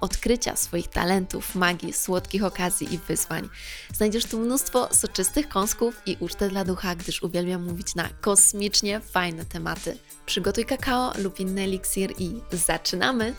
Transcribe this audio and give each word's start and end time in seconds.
odkrycia 0.00 0.56
swoich 0.56 0.88
talentów, 0.88 1.54
magii, 1.54 1.92
słodkich 1.92 2.44
okazji 2.44 2.94
i 2.94 2.98
wyzwań. 2.98 3.48
Znajdziesz 3.94 4.24
tu 4.24 4.38
mnóstwo 4.38 4.88
soczystych 4.94 5.48
kąsków 5.48 6.02
i 6.06 6.16
ucztę 6.20 6.48
dla 6.48 6.64
ducha, 6.64 6.96
gdyż 6.96 7.22
uwielbiam 7.22 7.64
mówić 7.64 7.94
na 7.94 8.08
kosmicznie 8.20 9.00
fajne 9.00 9.44
tematy. 9.44 9.98
Przygotuj 10.26 10.64
kakao 10.64 11.12
lub 11.18 11.40
inny 11.40 11.62
eliksir 11.62 12.12
i 12.18 12.40
zaczynamy! 12.52 13.34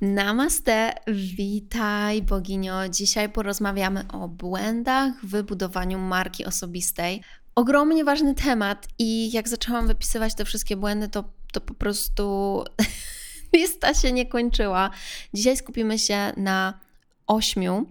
Namaste, 0.00 0.94
witaj 1.06 2.22
boginio. 2.22 2.88
Dzisiaj 2.88 3.28
porozmawiamy 3.28 4.04
o 4.12 4.28
błędach 4.28 5.14
w 5.22 5.42
budowaniu 5.42 5.98
marki 5.98 6.44
osobistej. 6.44 7.22
Ogromnie 7.54 8.04
ważny 8.04 8.34
temat 8.34 8.88
i 8.98 9.32
jak 9.32 9.48
zaczęłam 9.48 9.86
wypisywać 9.86 10.34
te 10.34 10.44
wszystkie 10.44 10.76
błędy, 10.76 11.08
to, 11.08 11.24
to 11.52 11.60
po 11.60 11.74
prostu 11.74 12.64
lista 13.54 13.94
się 13.94 14.12
nie 14.12 14.26
kończyła. 14.26 14.90
Dzisiaj 15.34 15.56
skupimy 15.56 15.98
się 15.98 16.32
na 16.36 16.80
ośmiu 17.26 17.86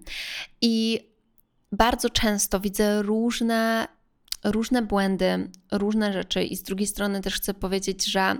i 0.61 0.99
bardzo 1.71 2.09
często 2.09 2.59
widzę 2.59 3.01
różne, 3.01 3.87
różne 4.43 4.81
błędy, 4.81 5.49
różne 5.71 6.13
rzeczy 6.13 6.43
i 6.43 6.55
z 6.55 6.63
drugiej 6.63 6.87
strony 6.87 7.21
też 7.21 7.35
chcę 7.35 7.53
powiedzieć, 7.53 8.05
że 8.05 8.35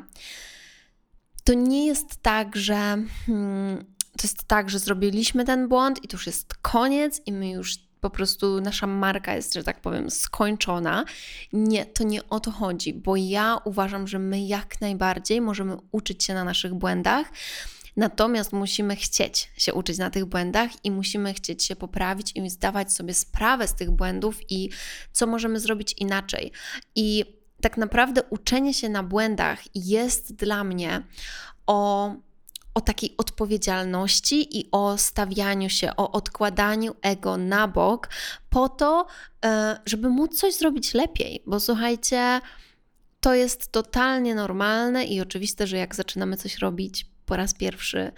to 1.44 1.54
nie 1.54 1.86
jest 1.88 2.22
tak, 2.22 2.56
że 2.56 2.98
hmm, 3.26 3.86
to 4.18 4.24
jest 4.24 4.44
tak, 4.44 4.70
że 4.70 4.80
zrobiliśmy 4.80 5.46
ten 5.46 5.68
błąd 5.68 6.04
i 6.04 6.08
to 6.08 6.18
już 6.18 6.28
jest 6.28 6.54
koniec 6.54 7.22
i 7.26 7.32
my 7.32 7.50
już 7.50 7.78
po 8.04 8.10
prostu 8.10 8.62
nasza 8.62 8.88
marka 8.88 9.36
jest, 9.36 9.54
że 9.54 9.64
tak 9.64 9.82
powiem, 9.82 10.10
skończona. 10.10 11.06
Nie, 11.54 11.86
to 11.86 12.04
nie 12.04 12.30
o 12.30 12.40
to 12.40 12.52
chodzi, 12.52 12.94
bo 12.94 13.16
ja 13.16 13.58
uważam, 13.66 14.08
że 14.08 14.20
my 14.20 14.46
jak 14.46 14.82
najbardziej 14.82 15.42
możemy 15.42 15.78
uczyć 15.92 16.24
się 16.24 16.34
na 16.34 16.44
naszych 16.44 16.74
błędach. 16.74 17.32
Natomiast 17.98 18.54
musimy 18.54 18.96
chcieć 18.96 19.52
się 19.58 19.74
uczyć 19.74 19.98
na 19.98 20.10
tych 20.10 20.26
błędach 20.26 20.72
i 20.84 20.92
musimy 20.92 21.34
chcieć 21.34 21.64
się 21.64 21.76
poprawić 21.76 22.32
i 22.36 22.50
zdawać 22.50 22.94
sobie 22.94 23.14
sprawę 23.14 23.68
z 23.68 23.74
tych 23.74 23.92
błędów 23.92 24.40
i 24.50 24.70
co 25.12 25.28
możemy 25.28 25.60
zrobić 25.60 25.96
inaczej. 25.98 26.52
I 26.96 27.26
tak 27.62 27.78
naprawdę 27.78 28.24
uczenie 28.30 28.74
się 28.74 28.90
na 28.90 29.04
błędach 29.04 29.60
jest 29.76 30.36
dla 30.36 30.64
mnie 30.64 31.04
o, 31.68 32.16
o 32.74 32.82
takiej 32.82 33.14
odpowiedzialności 33.18 34.60
i 34.60 34.68
o 34.72 34.98
stawianiu 34.98 35.70
się, 35.70 35.96
o 35.98 36.12
odkładaniu 36.12 36.96
ego 37.02 37.38
na 37.38 37.68
bok, 37.68 38.10
po 38.50 38.70
to, 38.70 39.08
e, 39.46 39.80
żeby 39.86 40.10
móc 40.10 40.40
coś 40.40 40.54
zrobić 40.54 40.94
lepiej. 40.94 41.44
Bo 41.46 41.60
słuchajcie, 41.60 42.42
to 43.20 43.34
jest 43.34 43.72
totalnie 43.72 44.36
normalne 44.36 45.06
i 45.06 45.22
oczywiste, 45.22 45.68
że 45.68 45.78
jak 45.78 45.96
zaczynamy 45.96 46.38
coś 46.38 46.58
robić 46.58 47.06
po 47.26 47.36
raz 47.36 47.54
pierwszy, 47.54 48.12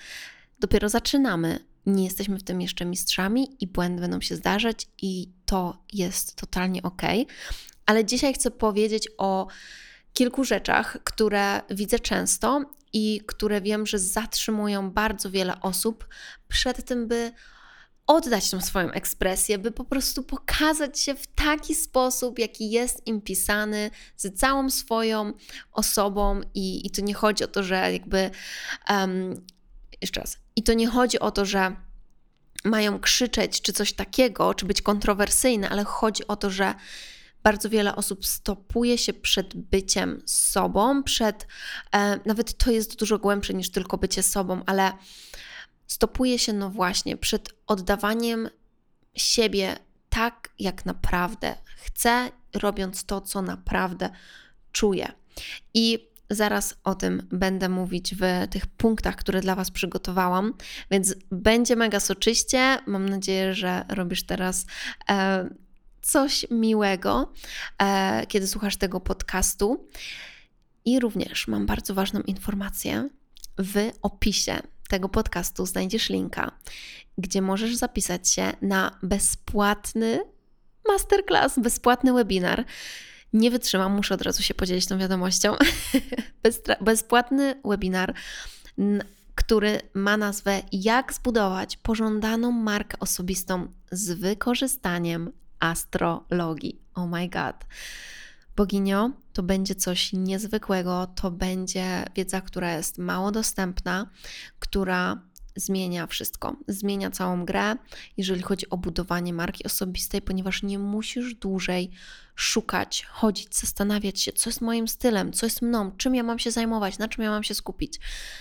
dopiero 0.59 0.89
zaczynamy. 0.89 1.59
Nie 1.85 2.03
jesteśmy 2.03 2.37
w 2.37 2.43
tym 2.43 2.61
jeszcze 2.61 2.85
mistrzami 2.85 3.55
i 3.59 3.67
błędy 3.67 4.01
będą 4.01 4.21
się 4.21 4.35
zdarzać, 4.35 4.87
i 5.01 5.29
to 5.45 5.77
jest 5.93 6.35
totalnie 6.35 6.83
ok 6.83 7.01
ale 7.85 8.05
dzisiaj 8.05 8.33
chcę 8.33 8.51
powiedzieć 8.51 9.09
o 9.17 9.47
kilku 10.13 10.43
rzeczach, 10.43 10.97
które 11.03 11.61
widzę 11.69 11.99
często 11.99 12.65
i 12.95 13.21
które 13.25 13.61
wiem, 13.61 13.85
że 13.85 13.99
zatrzymują 13.99 14.91
bardzo 14.91 15.31
wiele 15.31 15.61
osób 15.61 16.07
przed 16.47 16.85
tym, 16.85 17.07
by 17.07 17.31
oddać 18.07 18.49
tą 18.49 18.61
swoją 18.61 18.91
ekspresję, 18.91 19.57
by 19.57 19.71
po 19.71 19.85
prostu 19.85 20.23
pokazać 20.23 20.99
się 20.99 21.15
w 21.15 21.27
taki 21.27 21.75
sposób, 21.75 22.39
jaki 22.39 22.71
jest 22.71 23.07
im 23.07 23.21
pisany, 23.21 23.91
z 24.17 24.39
całą 24.39 24.69
swoją 24.69 25.33
osobą. 25.71 26.41
I, 26.53 26.87
i 26.87 26.91
to 26.91 27.01
nie 27.01 27.13
chodzi 27.13 27.43
o 27.43 27.47
to, 27.47 27.63
że 27.63 27.91
jakby. 27.91 28.31
Um, 28.89 29.45
jeszcze 30.01 30.21
raz. 30.21 30.37
I 30.55 30.63
to 30.63 30.73
nie 30.73 30.87
chodzi 30.87 31.19
o 31.19 31.31
to, 31.31 31.45
że 31.45 31.75
mają 32.63 32.99
krzyczeć 32.99 33.61
czy 33.61 33.73
coś 33.73 33.93
takiego, 33.93 34.53
czy 34.53 34.65
być 34.65 34.81
kontrowersyjne, 34.81 35.69
ale 35.69 35.83
chodzi 35.83 36.27
o 36.27 36.35
to, 36.35 36.49
że 36.49 36.75
bardzo 37.45 37.69
wiele 37.69 37.95
osób 37.95 38.25
stopuje 38.25 38.97
się 38.97 39.13
przed 39.13 39.55
byciem 39.55 40.21
sobą, 40.25 41.03
przed, 41.03 41.47
e, 41.91 42.19
nawet 42.25 42.57
to 42.57 42.71
jest 42.71 42.99
dużo 42.99 43.19
głębsze 43.19 43.53
niż 43.53 43.69
tylko 43.69 43.97
bycie 43.97 44.23
sobą, 44.23 44.61
ale 44.65 44.91
stopuje 45.87 46.39
się, 46.39 46.53
no 46.53 46.69
właśnie, 46.69 47.17
przed 47.17 47.49
oddawaniem 47.67 48.49
siebie 49.15 49.75
tak, 50.09 50.49
jak 50.59 50.85
naprawdę 50.85 51.55
chcę, 51.75 52.31
robiąc 52.53 53.03
to, 53.03 53.21
co 53.21 53.41
naprawdę 53.41 54.09
czuję. 54.71 55.11
I 55.73 56.09
zaraz 56.29 56.75
o 56.83 56.95
tym 56.95 57.27
będę 57.31 57.69
mówić 57.69 58.15
w 58.15 58.47
tych 58.49 58.67
punktach, 58.67 59.15
które 59.15 59.41
dla 59.41 59.55
Was 59.55 59.71
przygotowałam, 59.71 60.53
więc 60.91 61.15
będzie 61.31 61.75
mega 61.75 61.99
soczyście. 61.99 62.77
Mam 62.87 63.09
nadzieję, 63.09 63.53
że 63.53 63.85
robisz 63.89 64.25
teraz 64.25 64.65
e, 65.09 65.49
coś 66.05 66.45
miłego, 66.51 67.31
e, 67.81 68.25
kiedy 68.27 68.47
słuchasz 68.47 68.77
tego 68.77 68.99
podcastu. 68.99 69.87
I 70.85 70.99
również 70.99 71.47
mam 71.47 71.65
bardzo 71.65 71.93
ważną 71.93 72.21
informację. 72.21 73.09
W 73.57 73.91
opisie 74.01 74.61
tego 74.89 75.09
podcastu 75.09 75.65
znajdziesz 75.65 76.09
linka, 76.09 76.51
gdzie 77.17 77.41
możesz 77.41 77.75
zapisać 77.75 78.29
się 78.29 78.53
na 78.61 78.99
bezpłatny 79.03 80.19
masterclass, 80.87 81.59
bezpłatny 81.59 82.13
webinar. 82.13 82.65
Nie 83.33 83.51
wytrzymam, 83.51 83.95
muszę 83.95 84.13
od 84.13 84.21
razu 84.21 84.43
się 84.43 84.53
podzielić 84.53 84.85
tą 84.85 84.97
wiadomością. 84.97 85.55
bezpłatny 86.81 87.61
webinar, 87.65 88.13
który 89.35 89.81
ma 89.93 90.17
nazwę 90.17 90.61
Jak 90.71 91.13
zbudować 91.13 91.77
pożądaną 91.77 92.51
markę 92.51 92.99
osobistą 92.99 93.67
z 93.91 94.11
wykorzystaniem 94.11 95.31
astrologii. 95.59 96.81
Oh 96.95 97.07
my 97.07 97.29
god. 97.29 97.55
Boginio, 98.55 99.11
to 99.33 99.43
będzie 99.43 99.75
coś 99.75 100.13
niezwykłego, 100.13 101.07
to 101.15 101.31
będzie 101.31 102.05
wiedza, 102.15 102.41
która 102.41 102.77
jest 102.77 102.97
mało 102.97 103.31
dostępna, 103.31 104.09
która 104.59 105.21
zmienia 105.55 106.07
wszystko. 106.07 106.55
Zmienia 106.67 107.11
całą 107.11 107.45
grę, 107.45 107.75
jeżeli 108.17 108.41
chodzi 108.41 108.69
o 108.69 108.77
budowanie 108.77 109.33
marki 109.33 109.63
osobistej, 109.63 110.21
ponieważ 110.21 110.63
nie 110.63 110.79
musisz 110.79 111.35
dłużej 111.35 111.91
szukać, 112.35 113.05
chodzić, 113.09 113.55
zastanawiać 113.55 114.21
się, 114.21 114.31
co 114.31 114.49
jest 114.49 114.61
moim 114.61 114.87
stylem, 114.87 115.33
co 115.33 115.45
jest 115.45 115.61
mną, 115.61 115.91
czym 115.91 116.15
ja 116.15 116.23
mam 116.23 116.39
się 116.39 116.51
zajmować, 116.51 116.97
na 116.97 117.07
czym 117.07 117.23
ja 117.23 117.29
mam 117.29 117.43
się 117.43 117.55
skupić. 117.55 117.99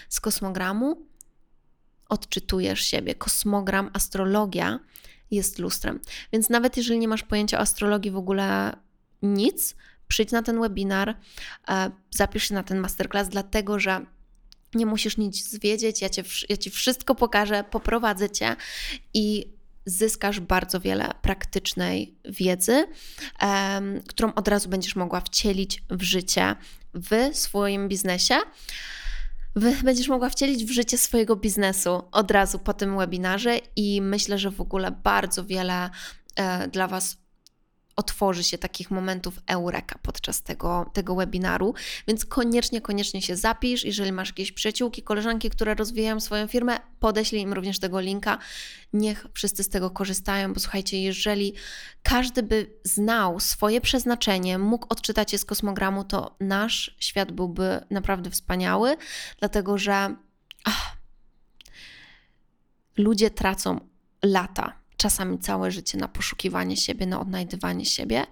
Z 0.08 0.20
kosmogramu 0.20 1.06
odczytujesz 2.09 2.80
siebie. 2.80 3.15
Kosmogram, 3.15 3.91
astrologia 3.92 4.80
jest 5.34 5.59
lustrem. 5.59 6.01
Więc 6.33 6.51
nawet 6.51 6.77
jeżeli 6.77 6.98
nie 6.98 7.09
masz 7.09 7.22
pojęcia 7.22 7.59
o 7.59 7.60
astrologii 7.60 8.10
w 8.10 8.16
ogóle 8.16 8.77
nic, 9.22 9.77
przyjdź 10.09 10.33
na 10.33 10.42
ten 10.42 10.60
webinar, 10.60 11.16
e, 11.69 11.91
zapisz 12.10 12.48
się 12.48 12.54
na 12.54 12.63
ten 12.63 12.78
masterclass, 12.78 13.28
dlatego 13.28 13.78
że 13.78 14.07
nie 14.75 14.86
musisz 14.86 15.16
nic 15.16 15.59
wiedzieć, 15.59 16.03
ja, 16.03 16.09
cię, 16.09 16.25
ja 16.48 16.57
Ci 16.57 16.71
wszystko 16.71 17.15
pokażę, 17.15 17.65
poprowadzę 17.71 18.31
Cię 18.31 18.57
i 19.15 19.54
zyskasz 19.86 20.41
bardzo 20.41 20.81
wiele 20.81 21.10
praktycznej 21.22 22.15
wiedzy, 22.25 22.87
um, 23.42 24.03
którą 24.03 24.34
od 24.34 24.48
razu 24.48 24.69
będziesz 24.69 24.97
mogła 24.97 25.21
wcielić 25.21 25.83
w 25.91 26.03
życie 26.03 26.57
w 26.95 27.37
swoim 27.37 27.89
biznesie 27.89 28.34
będziesz 29.84 30.09
mogła 30.09 30.28
wcielić 30.28 30.65
w 30.65 30.71
życie 30.71 30.98
swojego 30.98 31.36
biznesu 31.36 32.03
od 32.12 32.30
razu 32.30 32.59
po 32.59 32.74
tym 32.74 32.98
webinarze 32.98 33.59
i 33.77 34.03
myślę, 34.03 34.39
że 34.39 34.51
w 34.51 34.60
ogóle 34.60 34.91
bardzo 34.91 35.45
wiele 35.45 35.91
e, 36.36 36.68
dla 36.68 36.89
Was 36.89 37.23
otworzy 37.96 38.44
się 38.44 38.58
takich 38.58 38.91
momentów 38.91 39.41
eureka 39.46 39.98
podczas 40.02 40.42
tego, 40.42 40.91
tego 40.92 41.14
webinaru, 41.14 41.74
więc 42.08 42.24
koniecznie, 42.24 42.80
koniecznie 42.80 43.22
się 43.22 43.36
zapisz. 43.36 43.84
Jeżeli 43.84 44.12
masz 44.12 44.28
jakieś 44.28 44.52
przyjaciółki, 44.52 45.02
koleżanki, 45.02 45.50
które 45.50 45.74
rozwijają 45.74 46.20
swoją 46.20 46.46
firmę, 46.46 46.78
podeślij 47.00 47.42
im 47.42 47.52
również 47.52 47.78
tego 47.78 48.00
linka. 48.00 48.38
Niech 48.92 49.26
wszyscy 49.34 49.64
z 49.64 49.68
tego 49.68 49.91
korzystają, 49.91 50.52
bo 50.52 50.60
słuchajcie, 50.60 51.02
jeżeli 51.02 51.54
każdy 52.02 52.42
by 52.42 52.70
znał 52.84 53.41
swoje 53.41 53.80
przeznaczenie, 53.80 54.58
mógł 54.58 54.86
odczytać 54.88 55.32
je 55.32 55.38
z 55.38 55.44
kosmogramu, 55.44 56.04
to 56.04 56.36
nasz 56.41 56.96
świat 57.00 57.32
byłby 57.32 57.80
naprawdę 57.91 58.30
wspaniały, 58.30 58.96
dlatego 59.38 59.78
że 59.78 60.16
ach, 60.64 60.96
ludzie 62.96 63.30
tracą 63.30 63.80
lata 64.24 64.84
czasami 64.96 65.38
całe 65.38 65.70
życie 65.70 65.98
na 65.98 66.08
poszukiwanie 66.08 66.76
siebie, 66.76 67.06
na 67.06 67.20
odnajdywanie 67.20 67.84
siebie 67.84 68.26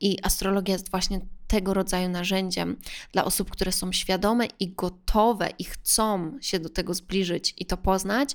i 0.00 0.18
astrologia 0.22 0.72
jest 0.72 0.90
właśnie 0.90 1.20
tego 1.46 1.74
rodzaju 1.74 2.08
narzędziem 2.08 2.76
dla 3.12 3.24
osób, 3.24 3.50
które 3.50 3.72
są 3.72 3.92
świadome 3.92 4.46
i 4.60 4.68
gotowe 4.68 5.48
i 5.58 5.64
chcą 5.64 6.38
się 6.40 6.60
do 6.60 6.68
tego 6.68 6.94
zbliżyć 6.94 7.54
i 7.58 7.66
to 7.66 7.76
poznać, 7.76 8.34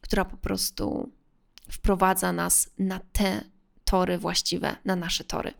która 0.00 0.24
po 0.24 0.36
prostu 0.36 1.12
wprowadza 1.70 2.32
nas 2.32 2.70
na 2.78 3.00
te 3.12 3.44
tory 3.84 4.18
właściwe, 4.18 4.76
na 4.84 4.96
nasze 4.96 5.24
tory. 5.24 5.54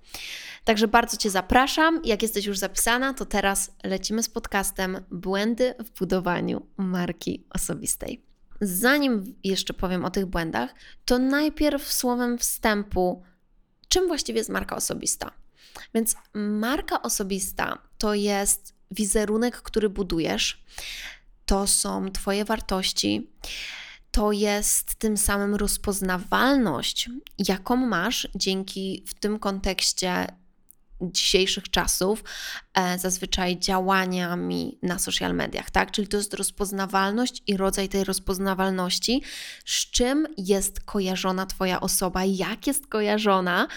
Także 0.65 0.89
bardzo 0.89 1.17
Cię 1.17 1.31
zapraszam. 1.31 2.01
Jak 2.05 2.23
jesteś 2.23 2.47
już 2.47 2.59
zapisana, 2.59 3.15
to 3.15 3.27
teraz 3.27 3.71
lecimy 3.85 4.23
z 4.23 4.29
podcastem 4.29 5.05
Błędy 5.11 5.75
w 5.79 5.99
budowaniu 5.99 6.67
marki 6.77 7.45
osobistej 7.51 8.32
zanim 8.63 9.35
jeszcze 9.45 9.75
powiem 9.75 10.05
o 10.05 10.11
tych 10.11 10.27
błędach, 10.27 10.75
to 11.05 11.19
najpierw 11.19 11.93
słowem 11.93 12.39
wstępu, 12.39 13.23
czym 13.89 14.09
właściwie 14.09 14.39
jest 14.39 14.51
marka 14.51 14.77
osobista. 14.77 15.31
Więc 15.95 16.17
marka 16.35 17.03
osobista 17.03 17.79
to 17.99 18.15
jest 18.15 18.75
wizerunek, 18.91 19.63
który 19.63 19.89
budujesz, 19.89 20.65
to 21.47 21.67
są 21.67 22.13
Twoje 22.13 22.45
wartości, 22.45 23.31
to 24.11 24.33
jest 24.33 24.95
tym 24.95 25.17
samym 25.17 25.55
rozpoznawalność, 25.55 27.11
jaką 27.49 27.77
masz 27.77 28.29
dzięki 28.35 29.05
w 29.07 29.15
tym 29.15 29.39
kontekście 29.39 30.27
dzisiejszych 31.03 31.71
czasów 31.71 32.25
e, 32.75 32.99
zazwyczaj 32.99 33.59
działaniami 33.59 34.79
na 34.83 34.99
social 34.99 35.35
mediach, 35.35 35.71
tak? 35.71 35.91
Czyli 35.91 36.09
to 36.09 36.17
jest 36.17 36.35
rozpoznawalność 36.35 37.43
i 37.47 37.57
rodzaj 37.57 37.89
tej 37.89 38.05
rozpoznawalności, 38.05 39.23
z 39.65 39.91
czym 39.91 40.27
jest 40.39 40.81
kojarzona 40.81 41.47
Twoja 41.47 41.81
osoba, 41.81 42.25
jak 42.25 42.67
jest 42.67 42.87
kojarzona, 42.87 43.69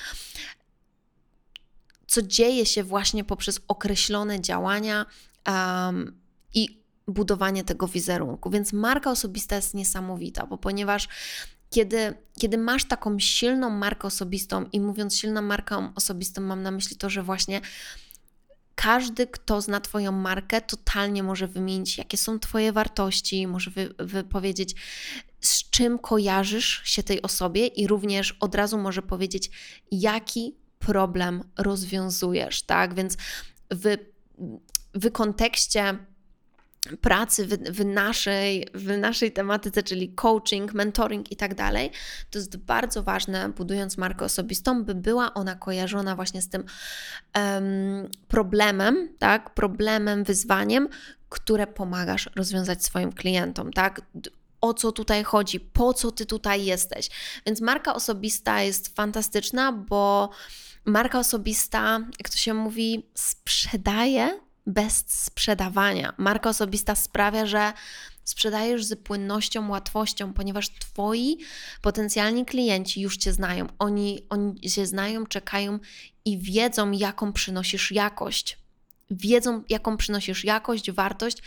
co 2.07 2.21
dzieje 2.21 2.65
się 2.65 2.83
właśnie 2.83 3.23
poprzez 3.23 3.59
określone 3.67 4.41
działania 4.41 5.05
um, 5.47 6.19
i 6.53 6.85
budowanie 7.07 7.63
tego 7.63 7.87
wizerunku. 7.87 8.49
Więc 8.49 8.73
marka 8.73 9.11
osobista 9.11 9.55
jest 9.55 9.73
niesamowita, 9.73 10.45
bo 10.45 10.57
ponieważ 10.57 11.07
kiedy, 11.75 12.13
kiedy 12.39 12.57
masz 12.57 12.85
taką 12.85 13.19
silną 13.19 13.69
markę 13.69 14.07
osobistą, 14.07 14.65
i 14.71 14.79
mówiąc 14.79 15.17
silną 15.17 15.41
marką 15.41 15.93
osobistą, 15.95 16.41
mam 16.41 16.61
na 16.61 16.71
myśli 16.71 16.97
to, 16.97 17.09
że 17.09 17.23
właśnie 17.23 17.61
każdy, 18.75 19.27
kto 19.27 19.61
zna 19.61 19.79
Twoją 19.79 20.11
markę, 20.11 20.61
totalnie 20.61 21.23
może 21.23 21.47
wymienić, 21.47 21.97
jakie 21.97 22.17
są 22.17 22.39
Twoje 22.39 22.71
wartości, 22.71 23.47
może 23.47 23.71
wy, 23.71 23.93
wypowiedzieć, 23.99 24.75
z 25.41 25.69
czym 25.69 25.99
kojarzysz 25.99 26.81
się 26.85 27.03
tej 27.03 27.21
osobie, 27.21 27.67
i 27.67 27.87
również 27.87 28.37
od 28.39 28.55
razu 28.55 28.77
może 28.77 29.01
powiedzieć, 29.01 29.51
jaki 29.91 30.55
problem 30.79 31.43
rozwiązujesz, 31.57 32.63
tak? 32.63 32.93
Więc 32.93 33.17
w, 33.71 33.97
w 34.93 35.11
kontekście 35.11 35.97
pracy 37.01 37.45
w, 37.45 37.49
w, 37.49 37.85
naszej, 37.85 38.67
w 38.73 38.97
naszej 38.97 39.31
tematyce, 39.31 39.83
czyli 39.83 40.09
coaching, 40.09 40.73
mentoring 40.73 41.31
i 41.31 41.35
tak 41.35 41.55
dalej, 41.55 41.91
to 42.31 42.39
jest 42.39 42.57
bardzo 42.57 43.03
ważne, 43.03 43.49
budując 43.49 43.97
markę 43.97 44.25
osobistą, 44.25 44.83
by 44.83 44.95
była 44.95 45.33
ona 45.33 45.55
kojarzona 45.55 46.15
właśnie 46.15 46.41
z 46.41 46.49
tym 46.49 46.63
um, 47.35 48.09
problemem, 48.27 49.09
tak, 49.19 49.53
problemem, 49.53 50.23
wyzwaniem, 50.23 50.89
które 51.29 51.67
pomagasz 51.67 52.29
rozwiązać 52.35 52.83
swoim 52.83 53.13
klientom, 53.13 53.73
tak, 53.73 54.01
o 54.61 54.73
co 54.73 54.91
tutaj 54.91 55.23
chodzi, 55.23 55.59
po 55.59 55.93
co 55.93 56.11
ty 56.11 56.25
tutaj 56.25 56.65
jesteś. 56.65 57.09
Więc 57.45 57.61
marka 57.61 57.95
osobista 57.95 58.61
jest 58.61 58.95
fantastyczna, 58.95 59.71
bo 59.71 60.29
marka 60.85 61.19
osobista, 61.19 61.99
jak 62.19 62.29
to 62.29 62.37
się 62.37 62.53
mówi, 62.53 63.09
sprzedaje 63.13 64.39
bez 64.67 65.03
sprzedawania. 65.07 66.13
Marka 66.17 66.49
osobista 66.49 66.95
sprawia, 66.95 67.45
że 67.45 67.73
sprzedajesz 68.23 68.85
z 68.85 68.99
płynnością, 68.99 69.69
łatwością, 69.69 70.33
ponieważ 70.33 70.69
Twoi 70.69 71.37
potencjalni 71.81 72.45
klienci 72.45 73.01
już 73.01 73.17
Cię 73.17 73.33
znają. 73.33 73.67
Oni, 73.79 74.21
oni 74.29 74.69
się 74.69 74.85
znają, 74.85 75.25
czekają 75.25 75.79
i 76.25 76.37
wiedzą, 76.39 76.91
jaką 76.91 77.33
przynosisz 77.33 77.91
jakość. 77.91 78.57
Wiedzą, 79.11 79.63
jaką 79.69 79.97
przynosisz 79.97 80.43
jakość, 80.43 80.91
wartość, 80.91 81.37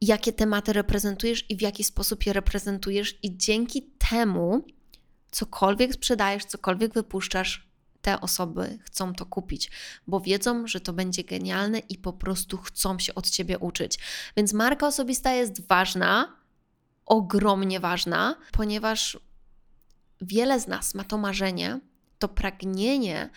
jakie 0.00 0.32
tematy 0.32 0.72
reprezentujesz 0.72 1.50
i 1.50 1.56
w 1.56 1.60
jaki 1.60 1.84
sposób 1.84 2.26
je 2.26 2.32
reprezentujesz, 2.32 3.18
i 3.22 3.36
dzięki 3.36 3.82
temu, 4.10 4.64
cokolwiek 5.30 5.94
sprzedajesz, 5.94 6.44
cokolwiek 6.44 6.94
wypuszczasz, 6.94 7.69
te 8.02 8.20
osoby 8.20 8.78
chcą 8.82 9.14
to 9.14 9.26
kupić, 9.26 9.70
bo 10.06 10.20
wiedzą, 10.20 10.66
że 10.66 10.80
to 10.80 10.92
będzie 10.92 11.24
genialne 11.24 11.78
i 11.78 11.98
po 11.98 12.12
prostu 12.12 12.58
chcą 12.58 12.98
się 12.98 13.14
od 13.14 13.30
ciebie 13.30 13.58
uczyć. 13.58 13.98
Więc 14.36 14.52
marka 14.52 14.86
osobista 14.86 15.32
jest 15.32 15.66
ważna, 15.66 16.36
ogromnie 17.06 17.80
ważna, 17.80 18.36
ponieważ 18.52 19.18
wiele 20.20 20.60
z 20.60 20.66
nas 20.66 20.94
ma 20.94 21.04
to 21.04 21.18
marzenie, 21.18 21.80
to 22.18 22.28
pragnienie 22.28 23.30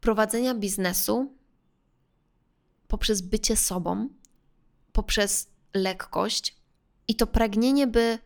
prowadzenia 0.00 0.54
biznesu 0.54 1.36
poprzez 2.88 3.20
bycie 3.20 3.56
sobą, 3.56 4.08
poprzez 4.92 5.48
lekkość 5.74 6.56
i 7.08 7.14
to 7.14 7.26
pragnienie, 7.26 7.86
by 7.86 8.18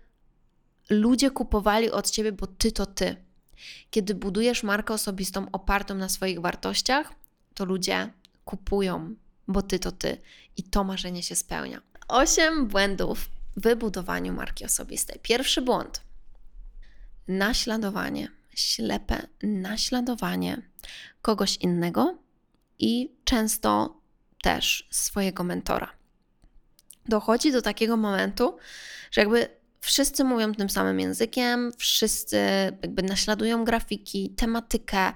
ludzie 0.91 1.31
kupowali 1.31 1.91
od 1.91 2.11
ciebie, 2.11 2.33
bo 2.33 2.47
ty 2.47 2.73
to 2.73 2.87
ty 2.87 3.26
kiedy 3.91 4.15
budujesz 4.15 4.63
markę 4.63 4.95
osobistą 4.95 5.47
opartą 5.53 5.95
na 5.95 6.09
swoich 6.09 6.41
wartościach, 6.41 7.13
to 7.55 7.65
ludzie 7.65 8.11
kupują, 8.45 9.15
bo 9.49 9.63
ty 9.63 9.79
to 9.79 9.93
ty 9.93 10.21
i 10.57 10.63
to 10.63 10.85
marzenie 10.85 11.23
się 11.23 11.35
spełnia. 11.35 11.83
Osiem 12.09 12.67
błędów 12.67 13.29
w 13.57 13.61
wybudowaniu 13.61 14.33
marki 14.33 14.65
osobistej. 14.65 15.21
Pierwszy 15.23 15.63
błąd. 15.63 16.01
Naśladowanie, 17.29 18.29
ślepe 18.55 19.27
naśladowanie 19.43 20.63
kogoś 21.23 21.57
innego 21.57 22.19
i 22.79 23.13
często 23.25 24.01
też 24.43 24.89
swojego 24.91 25.45
mentora. 25.45 25.93
Dochodzi 27.09 27.53
do 27.53 27.63
takiego 27.63 27.97
momentu, 27.97 28.59
że 29.11 29.21
jakby 29.21 29.49
wszyscy 29.87 30.25
mówią 30.25 30.55
tym 30.55 30.71
samym 30.71 31.01
językiem, 31.01 31.73
wszyscy 31.79 32.37
jakby 32.83 33.03
naśladują 33.03 33.65
grafiki, 33.65 34.31
tematykę. 34.31 35.13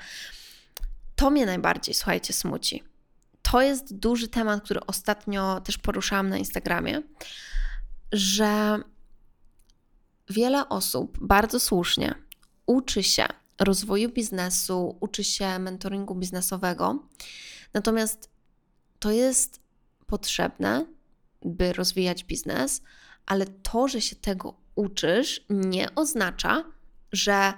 To 1.17 1.31
mnie 1.31 1.47
najbardziej, 1.47 1.95
słuchajcie, 1.95 2.33
smuci. 2.33 2.83
To 3.43 3.63
jest 3.63 3.97
duży 3.97 4.29
temat, 4.29 4.65
który 4.65 4.81
ostatnio 4.87 5.61
też 5.61 5.79
poruszałam 5.79 6.29
na 6.29 6.39
Instagramie, 6.39 7.03
że 8.13 8.81
wiele 10.31 10.69
osób 10.69 11.19
bardzo 11.21 11.61
słusznie 11.61 12.15
uczy 12.67 13.03
się 13.03 13.27
rozwoju 13.59 14.09
biznesu, 14.09 14.97
uczy 15.01 15.25
się 15.25 15.59
mentoringu 15.59 16.15
biznesowego, 16.15 17.09
natomiast 17.75 18.31
to 18.99 19.11
jest 19.11 19.61
potrzebne, 20.07 20.87
by 21.45 21.73
rozwijać 21.73 22.25
biznes, 22.25 22.83
ale 23.27 23.47
to, 23.47 23.89
że 23.89 24.01
się 24.01 24.17
tego 24.17 24.60
uczysz, 24.75 25.45
nie 25.51 25.95
oznacza, 25.95 26.65
że 27.13 27.53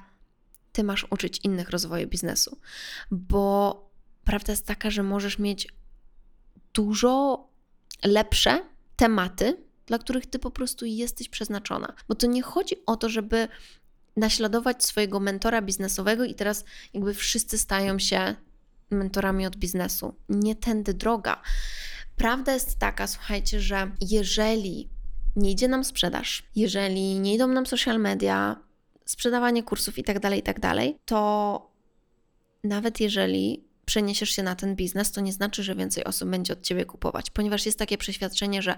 ty 0.72 0.84
masz 0.84 1.06
uczyć 1.10 1.40
innych 1.42 1.70
rozwoju 1.70 2.08
biznesu, 2.08 2.58
bo 3.10 3.90
prawda 4.24 4.52
jest 4.52 4.66
taka, 4.66 4.90
że 4.90 5.02
możesz 5.02 5.38
mieć 5.38 5.68
dużo 6.74 7.48
lepsze 8.04 8.60
tematy, 8.96 9.56
dla 9.86 9.98
których 9.98 10.26
ty 10.26 10.38
po 10.38 10.50
prostu 10.50 10.84
jesteś 10.86 11.28
przeznaczona. 11.28 11.92
Bo 12.08 12.14
to 12.14 12.26
nie 12.26 12.42
chodzi 12.42 12.76
o 12.86 12.96
to, 12.96 13.08
żeby 13.08 13.48
naśladować 14.16 14.84
swojego 14.84 15.20
mentora 15.20 15.62
biznesowego 15.62 16.24
i 16.24 16.34
teraz 16.34 16.64
jakby 16.94 17.14
wszyscy 17.14 17.58
stają 17.58 17.98
się 17.98 18.34
mentorami 18.90 19.46
od 19.46 19.56
biznesu. 19.56 20.14
Nie 20.28 20.56
tędy 20.56 20.94
droga. 20.94 21.42
Prawda 22.16 22.54
jest 22.54 22.78
taka, 22.78 23.06
słuchajcie, 23.06 23.60
że 23.60 23.90
jeżeli 24.00 24.88
nie 25.36 25.50
idzie 25.50 25.68
nam 25.68 25.84
sprzedaż, 25.84 26.42
jeżeli 26.56 27.20
nie 27.20 27.34
idą 27.34 27.46
nam 27.46 27.66
social 27.66 28.00
media, 28.00 28.56
sprzedawanie 29.04 29.62
kursów 29.62 29.98
itd., 29.98 30.20
tak 30.20 30.34
itd., 30.34 30.60
tak 30.60 30.96
to 31.04 31.70
nawet 32.64 33.00
jeżeli 33.00 33.64
przeniesiesz 33.84 34.30
się 34.30 34.42
na 34.42 34.56
ten 34.56 34.76
biznes, 34.76 35.12
to 35.12 35.20
nie 35.20 35.32
znaczy, 35.32 35.62
że 35.62 35.74
więcej 35.74 36.04
osób 36.04 36.28
będzie 36.28 36.52
od 36.52 36.62
ciebie 36.62 36.84
kupować, 36.84 37.30
ponieważ 37.30 37.66
jest 37.66 37.78
takie 37.78 37.98
przeświadczenie, 37.98 38.62
że 38.62 38.76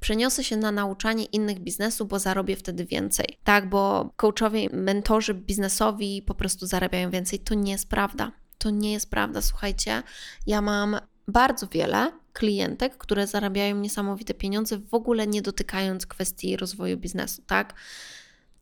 przeniosę 0.00 0.44
się 0.44 0.56
na 0.56 0.72
nauczanie 0.72 1.24
innych 1.24 1.58
biznesu, 1.58 2.06
bo 2.06 2.18
zarobię 2.18 2.56
wtedy 2.56 2.84
więcej. 2.84 3.38
Tak, 3.44 3.68
bo 3.68 4.10
coachowie, 4.16 4.68
mentorzy 4.72 5.34
biznesowi 5.34 6.22
po 6.22 6.34
prostu 6.34 6.66
zarabiają 6.66 7.10
więcej. 7.10 7.38
To 7.38 7.54
nie 7.54 7.72
jest 7.72 7.88
prawda. 7.88 8.32
To 8.58 8.70
nie 8.70 8.92
jest 8.92 9.10
prawda. 9.10 9.42
Słuchajcie, 9.42 10.02
ja 10.46 10.62
mam 10.62 11.00
bardzo 11.28 11.66
wiele 11.66 12.12
klientek, 12.34 12.96
które 12.96 13.26
zarabiają 13.26 13.76
niesamowite 13.76 14.34
pieniądze, 14.34 14.78
w 14.78 14.94
ogóle 14.94 15.26
nie 15.26 15.42
dotykając 15.42 16.06
kwestii 16.06 16.56
rozwoju 16.56 16.96
biznesu, 16.96 17.42
tak? 17.46 17.74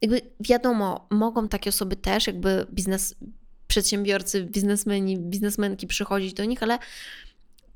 Jakby 0.00 0.20
wiadomo, 0.40 1.06
mogą 1.10 1.48
takie 1.48 1.70
osoby 1.70 1.96
też, 1.96 2.26
jakby 2.26 2.66
biznes, 2.72 3.14
przedsiębiorcy, 3.66 4.44
biznesmeni, 4.44 5.18
biznesmenki 5.18 5.86
przychodzić 5.86 6.34
do 6.34 6.44
nich, 6.44 6.62
ale 6.62 6.78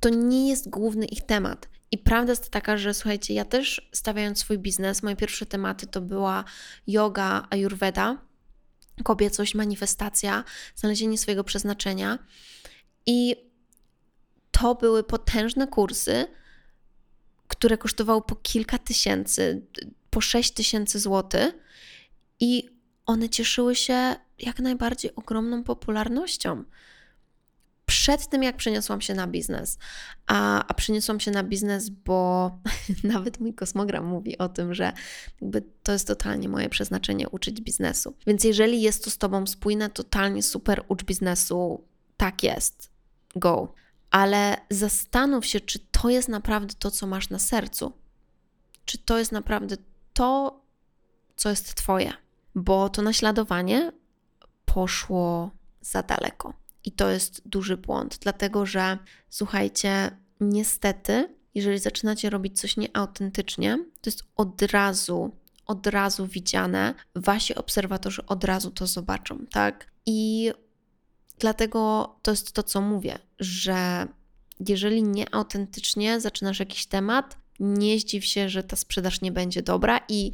to 0.00 0.08
nie 0.08 0.48
jest 0.48 0.70
główny 0.70 1.06
ich 1.06 1.22
temat. 1.22 1.68
I 1.90 1.98
prawda 1.98 2.32
jest 2.32 2.50
taka, 2.50 2.76
że 2.76 2.94
słuchajcie, 2.94 3.34
ja 3.34 3.44
też 3.44 3.88
stawiając 3.92 4.38
swój 4.38 4.58
biznes, 4.58 5.02
moje 5.02 5.16
pierwsze 5.16 5.46
tematy 5.46 5.86
to 5.86 6.00
była 6.00 6.44
yoga, 6.86 7.46
ayurveda, 7.50 8.18
kobiecość, 9.04 9.54
manifestacja, 9.54 10.44
znalezienie 10.74 11.18
swojego 11.18 11.44
przeznaczenia. 11.44 12.18
I 13.06 13.36
to 14.60 14.74
były 14.74 15.04
potężne 15.04 15.66
kursy, 15.66 16.26
które 17.48 17.78
kosztowały 17.78 18.22
po 18.22 18.36
kilka 18.36 18.78
tysięcy, 18.78 19.62
po 20.10 20.20
sześć 20.20 20.50
tysięcy 20.50 20.98
złotych. 20.98 21.54
I 22.40 22.68
one 23.06 23.28
cieszyły 23.28 23.74
się 23.74 24.16
jak 24.38 24.60
najbardziej 24.60 25.14
ogromną 25.14 25.64
popularnością. 25.64 26.64
Przed 27.86 28.28
tym, 28.28 28.42
jak 28.42 28.56
przeniosłam 28.56 29.00
się 29.00 29.14
na 29.14 29.26
biznes, 29.26 29.78
a, 30.26 30.66
a 30.68 30.74
przeniosłam 30.74 31.20
się 31.20 31.30
na 31.30 31.42
biznes, 31.42 31.88
bo 31.88 32.50
nawet 33.04 33.40
mój 33.40 33.54
kosmogram 33.54 34.04
mówi 34.06 34.38
o 34.38 34.48
tym, 34.48 34.74
że 34.74 34.92
to 35.82 35.92
jest 35.92 36.06
totalnie 36.06 36.48
moje 36.48 36.68
przeznaczenie 36.68 37.28
uczyć 37.28 37.60
biznesu. 37.60 38.14
Więc 38.26 38.44
jeżeli 38.44 38.82
jest 38.82 39.04
to 39.04 39.10
z 39.10 39.18
Tobą 39.18 39.46
spójne, 39.46 39.90
totalnie 39.90 40.42
super 40.42 40.84
ucz 40.88 41.04
biznesu, 41.04 41.84
tak 42.16 42.42
jest, 42.42 42.90
go. 43.34 43.74
Ale 44.10 44.56
zastanów 44.70 45.46
się, 45.46 45.60
czy 45.60 45.78
to 45.78 46.10
jest 46.10 46.28
naprawdę 46.28 46.74
to, 46.78 46.90
co 46.90 47.06
masz 47.06 47.30
na 47.30 47.38
sercu. 47.38 47.92
Czy 48.84 48.98
to 48.98 49.18
jest 49.18 49.32
naprawdę 49.32 49.76
to, 50.12 50.60
co 51.36 51.50
jest 51.50 51.74
Twoje 51.74 52.12
bo 52.56 52.88
to 52.88 53.02
naśladowanie 53.02 53.92
poszło 54.64 55.50
za 55.80 56.02
daleko. 56.02 56.52
I 56.84 56.92
to 56.92 57.10
jest 57.10 57.48
duży 57.48 57.76
błąd, 57.76 58.18
dlatego 58.20 58.66
że 58.66 58.98
słuchajcie, 59.30 60.16
niestety, 60.40 61.34
jeżeli 61.54 61.78
zaczynacie 61.78 62.30
robić 62.30 62.60
coś 62.60 62.76
nieautentycznie, 62.76 63.76
to 63.76 64.10
jest 64.10 64.24
od 64.36 64.62
razu, 64.62 65.36
od 65.66 65.86
razu 65.86 66.26
widziane, 66.26 66.94
wasi 67.14 67.54
obserwatorzy 67.54 68.26
od 68.26 68.44
razu 68.44 68.70
to 68.70 68.86
zobaczą, 68.86 69.46
tak? 69.50 69.90
I 70.06 70.52
dlatego 71.38 72.14
to 72.22 72.30
jest 72.30 72.52
to, 72.52 72.62
co 72.62 72.80
mówię, 72.80 73.18
że 73.38 74.06
jeżeli 74.60 75.02
nieautentycznie 75.02 76.20
zaczynasz 76.20 76.60
jakiś 76.60 76.86
temat, 76.86 77.36
nie 77.60 77.98
zdziw 77.98 78.24
się, 78.24 78.48
że 78.48 78.62
ta 78.62 78.76
sprzedaż 78.76 79.20
nie 79.20 79.32
będzie 79.32 79.62
dobra 79.62 80.00
i 80.08 80.32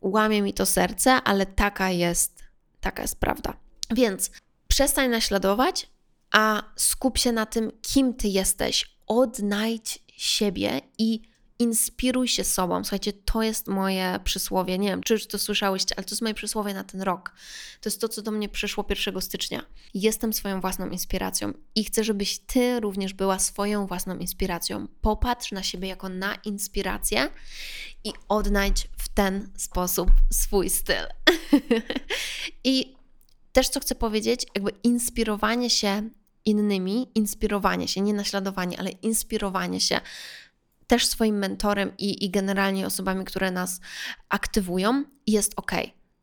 łamie 0.00 0.42
mi 0.42 0.54
to 0.54 0.66
serce, 0.66 1.12
ale 1.12 1.46
taka 1.46 1.90
jest, 1.90 2.42
taka 2.80 3.02
jest 3.02 3.16
prawda. 3.16 3.56
Więc 3.90 4.30
przestań 4.68 5.10
naśladować, 5.10 5.90
a 6.30 6.62
skup 6.76 7.18
się 7.18 7.32
na 7.32 7.46
tym, 7.46 7.72
kim 7.82 8.14
ty 8.14 8.28
jesteś. 8.28 8.96
Odnajdź 9.06 9.98
siebie 10.16 10.80
i 10.98 11.20
inspiruj 11.58 12.28
się 12.28 12.44
sobą. 12.44 12.84
Słuchajcie, 12.84 13.12
to 13.12 13.42
jest 13.42 13.68
moje 13.68 14.18
przysłowie. 14.24 14.78
Nie 14.78 14.88
wiem, 14.88 15.02
czy 15.02 15.14
już 15.14 15.26
to 15.26 15.38
słyszałyście, 15.38 15.94
ale 15.96 16.04
to 16.04 16.10
jest 16.10 16.22
moje 16.22 16.34
przysłowie 16.34 16.74
na 16.74 16.84
ten 16.84 17.02
rok. 17.02 17.32
To 17.80 17.88
jest 17.88 18.00
to, 18.00 18.08
co 18.08 18.22
do 18.22 18.30
mnie 18.30 18.48
przyszło 18.48 18.86
1 18.88 19.22
stycznia. 19.22 19.64
Jestem 19.94 20.32
swoją 20.32 20.60
własną 20.60 20.88
inspiracją 20.90 21.52
i 21.74 21.84
chcę, 21.84 22.04
żebyś 22.04 22.38
ty 22.38 22.80
również 22.80 23.14
była 23.14 23.38
swoją 23.38 23.86
własną 23.86 24.18
inspiracją. 24.18 24.88
Popatrz 25.00 25.52
na 25.52 25.62
siebie 25.62 25.88
jako 25.88 26.08
na 26.08 26.34
inspirację 26.34 27.30
i 28.04 28.12
odnajdź 28.28 28.88
w 28.98 29.08
ten 29.08 29.50
sposób 29.56 30.10
swój 30.30 30.70
styl. 30.70 31.06
I 32.64 32.94
też 33.52 33.68
co 33.68 33.80
chcę 33.80 33.94
powiedzieć, 33.94 34.46
jakby 34.54 34.70
inspirowanie 34.82 35.70
się 35.70 36.10
innymi, 36.44 37.08
inspirowanie 37.14 37.88
się, 37.88 38.00
nie 38.00 38.14
naśladowanie, 38.14 38.78
ale 38.78 38.90
inspirowanie 38.90 39.80
się 39.80 40.00
też 40.86 41.06
swoim 41.06 41.38
mentorem 41.38 41.92
i, 41.98 42.24
i 42.24 42.30
generalnie 42.30 42.86
osobami, 42.86 43.24
które 43.24 43.50
nas 43.50 43.80
aktywują, 44.28 45.04
jest 45.26 45.52
ok. 45.56 45.72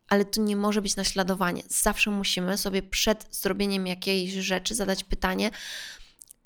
Ale 0.08 0.26
to 0.26 0.42
nie 0.42 0.56
może 0.56 0.82
być 0.82 0.96
naśladowanie. 0.96 1.64
Zawsze 1.68 2.12
musimy 2.12 2.58
sobie 2.58 2.84
przed 2.84 3.28
zrobieniem 3.32 3.88
jakiejś 3.88 4.32
rzeczy 4.32 4.76
zadać 4.76 5.04
pytanie, 5.04 5.52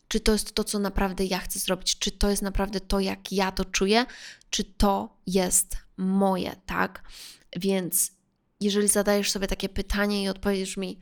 czy 0.07 0.19
to 0.19 0.31
jest 0.31 0.53
to, 0.53 0.63
co 0.63 0.79
naprawdę 0.79 1.25
ja 1.25 1.39
chcę 1.39 1.59
zrobić, 1.59 1.99
czy 1.99 2.11
to 2.11 2.29
jest 2.29 2.41
naprawdę 2.41 2.79
to, 2.79 2.99
jak 2.99 3.31
ja 3.31 3.51
to 3.51 3.65
czuję, 3.65 4.05
czy 4.49 4.63
to 4.63 5.17
jest 5.27 5.77
moje, 5.97 6.55
tak? 6.65 7.03
Więc 7.55 8.11
jeżeli 8.59 8.87
zadajesz 8.87 9.31
sobie 9.31 9.47
takie 9.47 9.69
pytanie 9.69 10.23
i 10.23 10.29
odpowiedzisz 10.29 10.77
mi, 10.77 10.99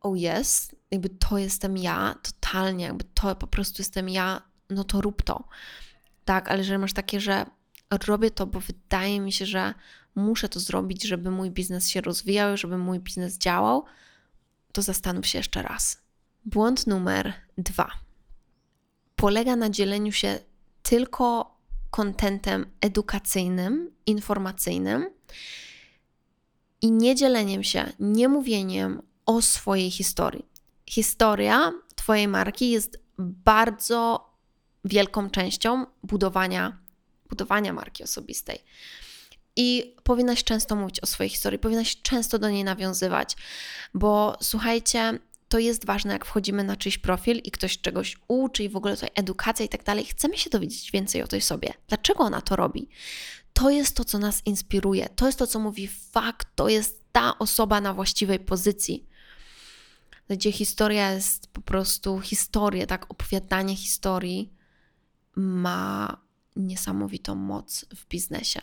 oh 0.00 0.16
yes, 0.16 0.70
jakby 0.90 1.08
to 1.08 1.38
jestem 1.38 1.78
ja, 1.78 2.14
totalnie, 2.22 2.84
jakby 2.84 3.04
to 3.04 3.36
po 3.36 3.46
prostu 3.46 3.82
jestem 3.82 4.08
ja, 4.08 4.49
no 4.70 4.84
to 4.84 5.00
rób 5.00 5.22
to. 5.22 5.44
Tak, 6.24 6.48
ale 6.48 6.58
jeżeli 6.58 6.78
masz 6.78 6.92
takie, 6.92 7.20
że 7.20 7.46
robię 8.06 8.30
to, 8.30 8.46
bo 8.46 8.60
wydaje 8.60 9.20
mi 9.20 9.32
się, 9.32 9.46
że 9.46 9.74
muszę 10.14 10.48
to 10.48 10.60
zrobić, 10.60 11.02
żeby 11.02 11.30
mój 11.30 11.50
biznes 11.50 11.88
się 11.88 12.00
rozwijał, 12.00 12.56
żeby 12.56 12.78
mój 12.78 13.00
biznes 13.00 13.38
działał, 13.38 13.84
to 14.72 14.82
zastanów 14.82 15.26
się 15.26 15.38
jeszcze 15.38 15.62
raz. 15.62 16.02
Błąd 16.44 16.86
numer 16.86 17.32
dwa 17.58 17.90
polega 19.20 19.56
na 19.56 19.70
dzieleniu 19.70 20.12
się 20.12 20.38
tylko 20.82 21.56
kontentem 21.90 22.66
edukacyjnym, 22.80 23.90
informacyjnym 24.06 25.10
i 26.82 26.92
nie 26.92 27.14
dzieleniem 27.14 27.64
się, 27.64 27.92
nie 27.98 28.28
mówieniem 28.28 29.02
o 29.26 29.42
swojej 29.42 29.90
historii. 29.90 30.46
Historia 30.86 31.72
Twojej 31.94 32.28
marki 32.28 32.70
jest 32.70 32.98
bardzo 33.18 34.29
wielką 34.84 35.30
częścią 35.30 35.86
budowania, 36.02 36.78
budowania 37.28 37.72
marki 37.72 38.04
osobistej. 38.04 38.58
I 39.56 39.94
powinnaś 40.02 40.44
często 40.44 40.76
mówić 40.76 41.00
o 41.00 41.06
swojej 41.06 41.30
historii, 41.30 41.58
powinnaś 41.58 42.02
często 42.02 42.38
do 42.38 42.50
niej 42.50 42.64
nawiązywać, 42.64 43.36
bo 43.94 44.36
słuchajcie, 44.42 45.18
to 45.48 45.58
jest 45.58 45.86
ważne, 45.86 46.12
jak 46.12 46.24
wchodzimy 46.24 46.64
na 46.64 46.76
czyjś 46.76 46.98
profil 46.98 47.38
i 47.38 47.50
ktoś 47.50 47.80
czegoś 47.80 48.16
uczy 48.28 48.64
i 48.64 48.68
w 48.68 48.76
ogóle 48.76 48.94
tutaj 48.94 49.10
edukacja 49.14 49.66
i 49.66 49.68
tak 49.68 49.84
dalej. 49.84 50.04
Chcemy 50.04 50.38
się 50.38 50.50
dowiedzieć 50.50 50.90
więcej 50.90 51.22
o 51.22 51.26
tej 51.26 51.40
sobie. 51.40 51.74
Dlaczego 51.88 52.24
ona 52.24 52.40
to 52.40 52.56
robi? 52.56 52.88
To 53.52 53.70
jest 53.70 53.96
to, 53.96 54.04
co 54.04 54.18
nas 54.18 54.42
inspiruje. 54.46 55.08
To 55.08 55.26
jest 55.26 55.38
to, 55.38 55.46
co 55.46 55.58
mówi 55.58 55.88
fakt, 55.88 56.48
to 56.54 56.68
jest 56.68 57.04
ta 57.12 57.38
osoba 57.38 57.80
na 57.80 57.94
właściwej 57.94 58.38
pozycji. 58.38 59.06
Gdzie 60.28 60.52
historia 60.52 61.12
jest 61.12 61.46
po 61.46 61.60
prostu 61.60 62.20
historię, 62.20 62.86
tak? 62.86 63.10
Opowiadanie 63.10 63.76
historii 63.76 64.52
ma 65.36 66.16
niesamowitą 66.56 67.34
moc 67.34 67.84
w 67.94 68.08
biznesie. 68.08 68.60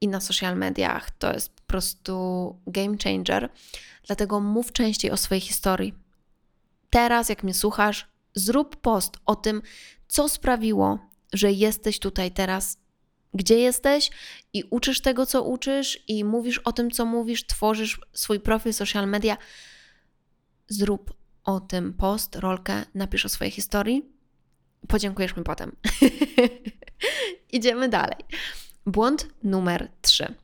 I 0.00 0.08
na 0.08 0.20
social 0.20 0.56
mediach 0.56 1.10
to 1.10 1.32
jest 1.32 1.56
po 1.56 1.62
prostu 1.62 2.56
game 2.66 2.96
changer. 3.04 3.52
Dlatego 4.06 4.40
mów 4.40 4.72
częściej 4.72 5.10
o 5.10 5.16
swojej 5.16 5.40
historii. 5.40 5.94
Teraz, 6.90 7.28
jak 7.28 7.42
mnie 7.42 7.54
słuchasz, 7.54 8.08
zrób 8.34 8.76
post 8.76 9.16
o 9.26 9.36
tym, 9.36 9.62
co 10.08 10.28
sprawiło, 10.28 10.98
że 11.32 11.52
jesteś 11.52 11.98
tutaj 11.98 12.30
teraz, 12.30 12.78
gdzie 13.34 13.58
jesteś 13.58 14.10
i 14.52 14.64
uczysz 14.70 15.00
tego, 15.00 15.26
co 15.26 15.42
uczysz, 15.42 16.04
i 16.08 16.24
mówisz 16.24 16.58
o 16.58 16.72
tym, 16.72 16.90
co 16.90 17.04
mówisz, 17.04 17.46
tworzysz 17.46 18.00
swój 18.12 18.40
profil 18.40 18.72
social 18.72 19.08
media. 19.08 19.36
Zrób 20.68 21.14
o 21.44 21.60
tym 21.60 21.94
post, 21.94 22.36
rolkę, 22.36 22.84
napisz 22.94 23.24
o 23.24 23.28
swojej 23.28 23.50
historii 23.50 24.13
Podziękujesz 24.88 25.36
mi 25.36 25.44
potem. 25.44 25.76
Idziemy 27.52 27.88
dalej. 27.88 28.18
Błąd 28.86 29.28
numer 29.42 29.88
3. 30.02 30.34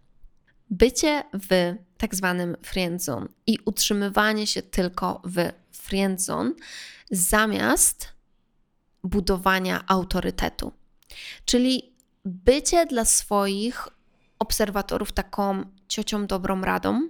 Bycie 0.71 1.23
w 1.49 1.75
tak 1.99 2.15
zwanym 2.15 2.57
friendzone 2.63 3.27
i 3.47 3.59
utrzymywanie 3.65 4.47
się 4.47 4.63
tylko 4.63 5.23
w 5.25 5.53
friendzone 5.73 6.53
zamiast 7.11 8.09
budowania 9.05 9.85
autorytetu. 9.87 10.73
Czyli 11.45 11.95
bycie 12.25 12.87
dla 12.87 13.05
swoich 13.05 13.89
obserwatorów 14.39 15.13
taką 15.13 15.65
ciocią 15.89 16.27
dobrą 16.27 16.61
radą, 16.61 17.09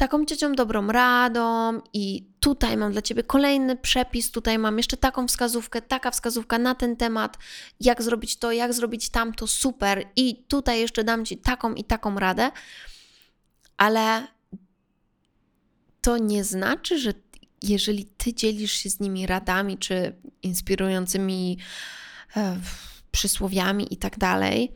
taką 0.00 0.24
ciocią 0.24 0.52
dobrą 0.52 0.86
radą 0.86 1.80
i 1.92 2.26
tutaj 2.40 2.76
mam 2.76 2.92
dla 2.92 3.02
Ciebie 3.02 3.22
kolejny 3.22 3.76
przepis, 3.76 4.30
tutaj 4.30 4.58
mam 4.58 4.76
jeszcze 4.76 4.96
taką 4.96 5.28
wskazówkę, 5.28 5.82
taka 5.82 6.10
wskazówka 6.10 6.58
na 6.58 6.74
ten 6.74 6.96
temat, 6.96 7.38
jak 7.80 8.02
zrobić 8.02 8.36
to, 8.36 8.52
jak 8.52 8.72
zrobić 8.72 9.08
tamto, 9.10 9.46
super. 9.46 10.04
I 10.16 10.44
tutaj 10.48 10.80
jeszcze 10.80 11.04
dam 11.04 11.24
Ci 11.24 11.36
taką 11.36 11.74
i 11.74 11.84
taką 11.84 12.18
radę, 12.18 12.50
ale 13.76 14.26
to 16.00 16.18
nie 16.18 16.44
znaczy, 16.44 16.98
że 16.98 17.12
jeżeli 17.62 18.04
Ty 18.04 18.34
dzielisz 18.34 18.72
się 18.72 18.90
z 18.90 19.00
nimi 19.00 19.26
radami 19.26 19.78
czy 19.78 20.16
inspirującymi 20.42 21.58
e, 22.36 22.60
przysłowiami 23.10 23.94
i 23.94 23.96
tak 23.96 24.18
dalej, 24.18 24.72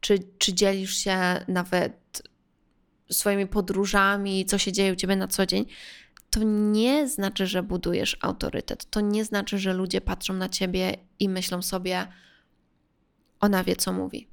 czy, 0.00 0.18
czy 0.38 0.54
dzielisz 0.54 0.94
się 0.94 1.44
nawet 1.48 2.29
swoimi 3.12 3.46
podróżami, 3.46 4.46
co 4.46 4.58
się 4.58 4.72
dzieje 4.72 4.92
u 4.92 4.96
ciebie 4.96 5.16
na 5.16 5.28
co 5.28 5.46
dzień, 5.46 5.66
to 6.30 6.40
nie 6.42 7.08
znaczy, 7.08 7.46
że 7.46 7.62
budujesz 7.62 8.16
autorytet. 8.20 8.90
To 8.90 9.00
nie 9.00 9.24
znaczy, 9.24 9.58
że 9.58 9.72
ludzie 9.72 10.00
patrzą 10.00 10.34
na 10.34 10.48
ciebie 10.48 10.96
i 11.18 11.28
myślą 11.28 11.62
sobie, 11.62 12.06
ona 13.40 13.64
wie, 13.64 13.76
co 13.76 13.92
mówi. 13.92 14.28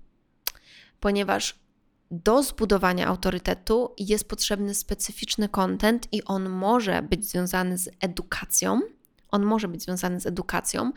Ponieważ 0.99 1.59
do 2.11 2.43
zbudowania 2.43 3.07
autorytetu 3.07 3.93
jest 3.97 4.29
potrzebny 4.29 4.73
specyficzny 4.73 5.49
content 5.49 6.07
i 6.11 6.23
on 6.23 6.49
może 6.49 7.01
być 7.01 7.29
związany 7.29 7.77
z 7.77 7.89
edukacją. 7.99 8.81
On 9.31 9.45
może 9.45 9.67
być 9.67 9.83
związany 9.83 10.19
z 10.19 10.25
edukacją, 10.25 10.91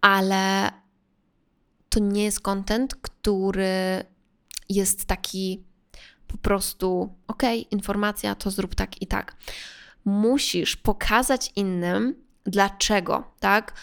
ale 0.00 0.70
to 1.88 2.00
nie 2.00 2.24
jest 2.24 2.40
content, 2.40 2.94
który 2.94 4.04
jest 4.68 5.04
taki 5.04 5.64
po 6.32 6.38
prostu, 6.38 7.14
ok, 7.26 7.42
informacja, 7.70 8.34
to 8.34 8.50
zrób 8.50 8.74
tak 8.74 9.02
i 9.02 9.06
tak. 9.06 9.36
Musisz 10.04 10.76
pokazać 10.76 11.52
innym, 11.56 12.24
dlaczego, 12.44 13.34
tak? 13.40 13.74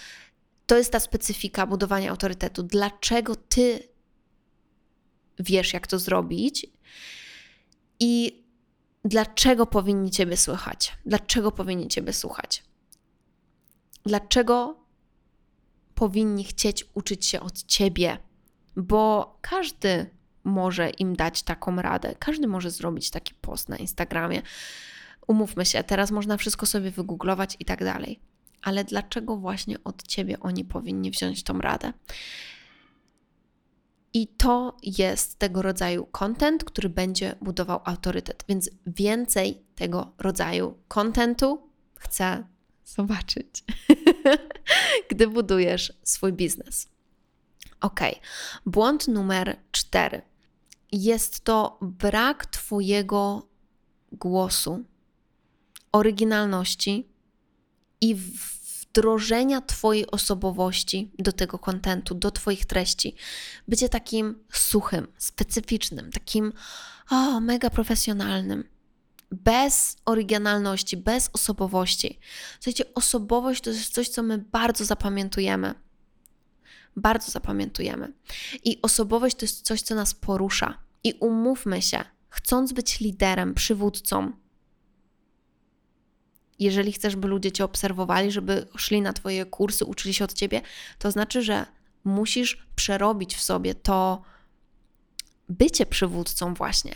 To 0.65 0.77
jest 0.77 0.91
ta 0.91 0.99
specyfika 0.99 1.67
budowania 1.67 2.09
autorytetu. 2.09 2.63
Dlaczego 2.63 3.35
ty 3.35 3.79
wiesz, 5.39 5.73
jak 5.73 5.87
to 5.87 5.99
zrobić 5.99 6.67
i 7.99 8.43
dlaczego 9.05 9.65
powinni 9.65 10.11
ciebie 10.11 10.37
słuchać? 10.37 10.97
Dlaczego 11.05 11.51
powinni 11.51 11.87
ciebie 11.87 12.13
słuchać? 12.13 12.63
Dlaczego 14.05 14.85
powinni 15.95 16.43
chcieć 16.43 16.85
uczyć 16.93 17.25
się 17.25 17.39
od 17.39 17.63
ciebie? 17.63 18.17
Bo 18.75 19.37
każdy 19.41 20.16
może 20.47 20.89
im 20.89 21.15
dać 21.15 21.43
taką 21.43 21.75
radę. 21.75 22.15
Każdy 22.19 22.47
może 22.47 22.71
zrobić 22.71 23.11
taki 23.11 23.33
post 23.33 23.69
na 23.69 23.77
Instagramie. 23.77 24.41
Umówmy 25.27 25.65
się, 25.65 25.83
teraz 25.83 26.11
można 26.11 26.37
wszystko 26.37 26.65
sobie 26.65 26.91
wygooglować 26.91 27.57
i 27.59 27.65
tak 27.65 27.83
dalej. 27.83 28.19
Ale 28.61 28.83
dlaczego 28.83 29.37
właśnie 29.37 29.83
od 29.83 30.03
ciebie 30.07 30.39
oni 30.39 30.65
powinni 30.65 31.11
wziąć 31.11 31.43
tą 31.43 31.59
radę? 31.59 31.93
I 34.13 34.27
to 34.27 34.77
jest 34.83 35.39
tego 35.39 35.61
rodzaju 35.61 36.05
content, 36.05 36.63
który 36.63 36.89
będzie 36.89 37.35
budował 37.41 37.81
autorytet. 37.85 38.45
Więc 38.49 38.69
więcej 38.87 39.63
tego 39.75 40.13
rodzaju 40.17 40.77
contentu 40.87 41.69
chcę 41.95 42.43
zobaczyć, 42.85 43.63
gdy 45.09 45.27
budujesz 45.27 45.93
swój 46.03 46.33
biznes. 46.33 46.89
Ok, 47.81 47.99
błąd 48.65 49.07
numer 49.07 49.57
cztery 49.71 50.21
jest 50.91 51.43
to 51.43 51.77
brak 51.81 52.45
Twojego 52.45 53.47
głosu, 54.11 54.83
oryginalności 55.91 57.07
i 58.01 58.15
wdrożenia 58.15 59.61
Twojej 59.61 60.11
osobowości 60.11 61.11
do 61.19 61.31
tego 61.31 61.59
kontentu, 61.59 62.15
do 62.15 62.31
Twoich 62.31 62.65
treści. 62.65 63.15
Bycie 63.67 63.89
takim 63.89 64.43
suchym, 64.53 65.07
specyficznym, 65.17 66.11
takim 66.11 66.53
o, 67.09 67.39
mega 67.39 67.69
profesjonalnym. 67.69 68.63
Bez 69.31 69.97
oryginalności, 70.05 70.97
bez 70.97 71.29
osobowości. 71.33 72.19
Słuchajcie, 72.59 72.93
osobowość 72.93 73.61
to 73.63 73.69
jest 73.69 73.93
coś, 73.93 74.09
co 74.09 74.23
my 74.23 74.37
bardzo 74.37 74.85
zapamiętujemy 74.85 75.86
bardzo 76.97 77.31
zapamiętujemy. 77.31 78.13
I 78.63 78.81
osobowość 78.81 79.35
to 79.35 79.45
jest 79.45 79.61
coś, 79.61 79.81
co 79.81 79.95
nas 79.95 80.13
porusza. 80.13 80.77
I 81.03 81.13
umówmy 81.13 81.81
się, 81.81 82.03
chcąc 82.29 82.73
być 82.73 82.99
liderem, 82.99 83.53
przywódcą, 83.53 84.31
jeżeli 86.59 86.91
chcesz, 86.91 87.15
by 87.15 87.27
ludzie 87.27 87.51
cię 87.51 87.63
obserwowali, 87.63 88.31
żeby 88.31 88.67
szli 88.77 89.01
na 89.01 89.13
twoje 89.13 89.45
kursy, 89.45 89.85
uczyli 89.85 90.13
się 90.13 90.23
od 90.23 90.33
ciebie, 90.33 90.61
to 90.99 91.11
znaczy, 91.11 91.41
że 91.41 91.65
musisz 92.03 92.67
przerobić 92.75 93.35
w 93.35 93.41
sobie 93.41 93.75
to 93.75 94.21
bycie 95.49 95.85
przywódcą, 95.85 96.53
właśnie. 96.53 96.95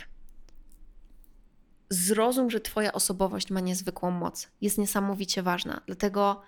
Zrozum, 1.90 2.50
że 2.50 2.60
Twoja 2.60 2.92
osobowość 2.92 3.50
ma 3.50 3.60
niezwykłą 3.60 4.10
moc, 4.10 4.48
jest 4.60 4.78
niesamowicie 4.78 5.42
ważna. 5.42 5.80
Dlatego 5.86 6.42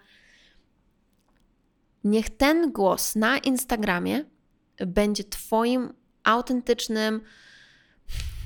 Niech 2.04 2.30
ten 2.30 2.72
głos 2.72 3.16
na 3.16 3.38
Instagramie 3.38 4.24
będzie 4.86 5.24
Twoim 5.24 5.92
autentycznym, 6.24 7.20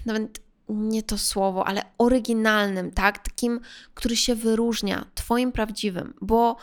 nawet 0.07 0.40
nie 0.68 1.03
to 1.03 1.18
słowo, 1.18 1.66
ale 1.66 1.83
oryginalnym, 1.99 2.90
tak? 2.90 3.18
Takim, 3.18 3.61
który 3.94 4.16
się 4.16 4.35
wyróżnia, 4.35 5.11
Twoim 5.14 5.53
prawdziwym, 5.53 6.14
bo 6.21 6.57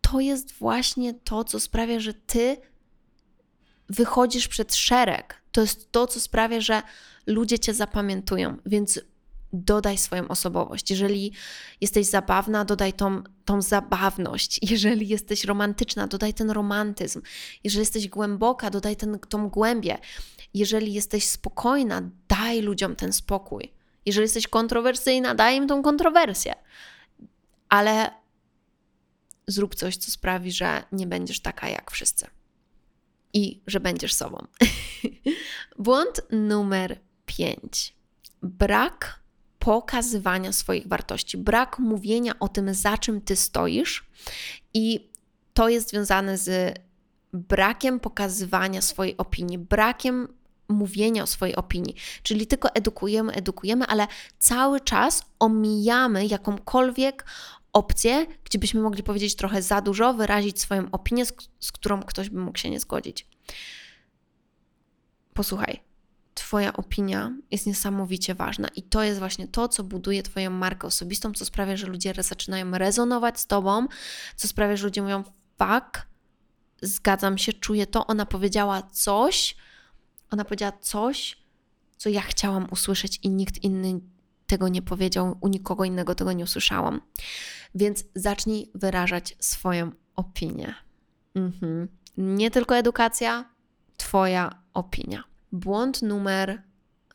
to 0.00 0.20
jest 0.20 0.52
właśnie 0.52 1.14
to, 1.14 1.44
co 1.44 1.60
sprawia, 1.60 2.00
że 2.00 2.14
Ty 2.14 2.56
wychodzisz 3.88 4.48
przed 4.48 4.74
szereg. 4.74 5.42
To 5.52 5.60
jest 5.60 5.92
to, 5.92 6.06
co 6.06 6.20
sprawia, 6.20 6.60
że 6.60 6.82
ludzie 7.26 7.58
Cię 7.58 7.74
zapamiętują. 7.74 8.56
Więc 8.66 9.00
dodaj 9.56 9.98
swoją 9.98 10.28
osobowość. 10.28 10.90
Jeżeli 10.90 11.32
jesteś 11.80 12.06
zabawna, 12.06 12.64
dodaj 12.64 12.92
tą, 12.92 13.22
tą 13.44 13.62
zabawność. 13.62 14.60
Jeżeli 14.70 15.08
jesteś 15.08 15.44
romantyczna, 15.44 16.06
dodaj 16.06 16.34
ten 16.34 16.50
romantyzm. 16.50 17.22
Jeżeli 17.64 17.80
jesteś 17.80 18.08
głęboka, 18.08 18.70
dodaj 18.70 18.96
ten, 18.96 19.18
tą 19.18 19.48
głębię. 19.48 19.98
Jeżeli 20.54 20.92
jesteś 20.92 21.28
spokojna, 21.28 22.02
daj 22.28 22.62
ludziom 22.62 22.96
ten 22.96 23.12
spokój. 23.12 23.72
Jeżeli 24.06 24.24
jesteś 24.24 24.48
kontrowersyjna, 24.48 25.34
daj 25.34 25.56
im 25.56 25.68
tą 25.68 25.82
kontrowersję. 25.82 26.54
Ale 27.68 28.10
zrób 29.46 29.74
coś, 29.74 29.96
co 29.96 30.10
sprawi, 30.10 30.52
że 30.52 30.84
nie 30.92 31.06
będziesz 31.06 31.40
taka 31.40 31.68
jak 31.68 31.90
wszyscy. 31.90 32.26
I 33.32 33.60
że 33.66 33.80
będziesz 33.80 34.14
sobą. 34.14 34.46
Błąd 35.78 36.20
numer 36.30 37.00
5. 37.26 37.96
Brak 38.42 39.25
pokazywania 39.66 40.52
swoich 40.52 40.86
wartości, 40.88 41.38
brak 41.38 41.78
mówienia 41.78 42.38
o 42.40 42.48
tym, 42.48 42.74
za 42.74 42.98
czym 42.98 43.20
ty 43.20 43.36
stoisz, 43.36 44.06
i 44.74 45.10
to 45.54 45.68
jest 45.68 45.90
związane 45.90 46.38
z 46.38 46.78
brakiem 47.32 48.00
pokazywania 48.00 48.82
swojej 48.82 49.16
opinii, 49.16 49.58
brakiem 49.58 50.28
mówienia 50.68 51.22
o 51.22 51.26
swojej 51.26 51.56
opinii. 51.56 51.94
Czyli 52.22 52.46
tylko 52.46 52.74
edukujemy, 52.74 53.32
edukujemy, 53.32 53.86
ale 53.86 54.06
cały 54.38 54.80
czas 54.80 55.22
omijamy 55.38 56.26
jakąkolwiek 56.26 57.24
opcję, 57.72 58.26
gdzie 58.44 58.58
byśmy 58.58 58.80
mogli 58.80 59.02
powiedzieć 59.02 59.36
trochę 59.36 59.62
za 59.62 59.80
dużo, 59.80 60.14
wyrazić 60.14 60.60
swoją 60.60 60.90
opinię, 60.92 61.26
z, 61.26 61.32
z 61.60 61.72
którą 61.72 62.02
ktoś 62.02 62.30
by 62.30 62.40
mógł 62.40 62.58
się 62.58 62.70
nie 62.70 62.80
zgodzić. 62.80 63.26
Posłuchaj, 65.34 65.85
Twoja 66.36 66.72
opinia 66.72 67.32
jest 67.50 67.66
niesamowicie 67.66 68.34
ważna 68.34 68.68
i 68.68 68.82
to 68.82 69.02
jest 69.02 69.18
właśnie 69.18 69.48
to, 69.48 69.68
co 69.68 69.84
buduje 69.84 70.22
Twoją 70.22 70.50
markę 70.50 70.86
osobistą, 70.86 71.32
co 71.32 71.44
sprawia, 71.44 71.76
że 71.76 71.86
ludzie 71.86 72.14
zaczynają 72.18 72.70
rezonować 72.70 73.40
z 73.40 73.46
Tobą, 73.46 73.86
co 74.36 74.48
sprawia, 74.48 74.76
że 74.76 74.84
ludzie 74.84 75.02
mówią: 75.02 75.24
Fuck, 75.58 76.06
zgadzam 76.82 77.38
się, 77.38 77.52
czuję 77.52 77.86
to. 77.86 78.06
Ona 78.06 78.26
powiedziała 78.26 78.82
coś, 78.82 79.56
ona 80.30 80.44
powiedziała 80.44 80.72
coś, 80.72 81.36
co 81.96 82.08
ja 82.08 82.20
chciałam 82.20 82.66
usłyszeć 82.70 83.18
i 83.22 83.30
nikt 83.30 83.64
inny 83.64 84.00
tego 84.46 84.68
nie 84.68 84.82
powiedział, 84.82 85.38
u 85.40 85.48
nikogo 85.48 85.84
innego 85.84 86.14
tego 86.14 86.32
nie 86.32 86.44
usłyszałam. 86.44 87.00
Więc 87.74 88.04
zacznij 88.14 88.70
wyrażać 88.74 89.36
swoją 89.40 89.92
opinię. 90.16 90.74
Mhm. 91.34 91.88
Nie 92.16 92.50
tylko 92.50 92.76
edukacja, 92.76 93.44
Twoja 93.96 94.62
opinia. 94.74 95.35
Błąd 95.52 96.02
numer 96.02 96.62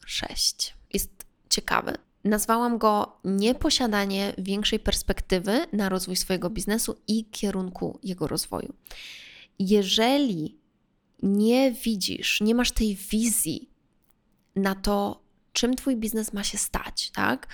6 0.05 0.73
jest 0.93 1.25
ciekawy. 1.49 1.97
Nazwałam 2.23 2.77
go 2.77 3.17
nieposiadanie 3.23 4.33
większej 4.37 4.79
perspektywy 4.79 5.65
na 5.73 5.89
rozwój 5.89 6.15
swojego 6.15 6.49
biznesu 6.49 6.95
i 7.07 7.25
kierunku 7.25 7.99
jego 8.03 8.27
rozwoju. 8.27 8.73
Jeżeli 9.59 10.57
nie 11.23 11.71
widzisz, 11.71 12.41
nie 12.41 12.55
masz 12.55 12.71
tej 12.71 12.95
wizji 12.95 13.69
na 14.55 14.75
to, 14.75 15.23
czym 15.53 15.75
Twój 15.75 15.97
biznes 15.97 16.33
ma 16.33 16.43
się 16.43 16.57
stać, 16.57 17.11
tak? 17.11 17.47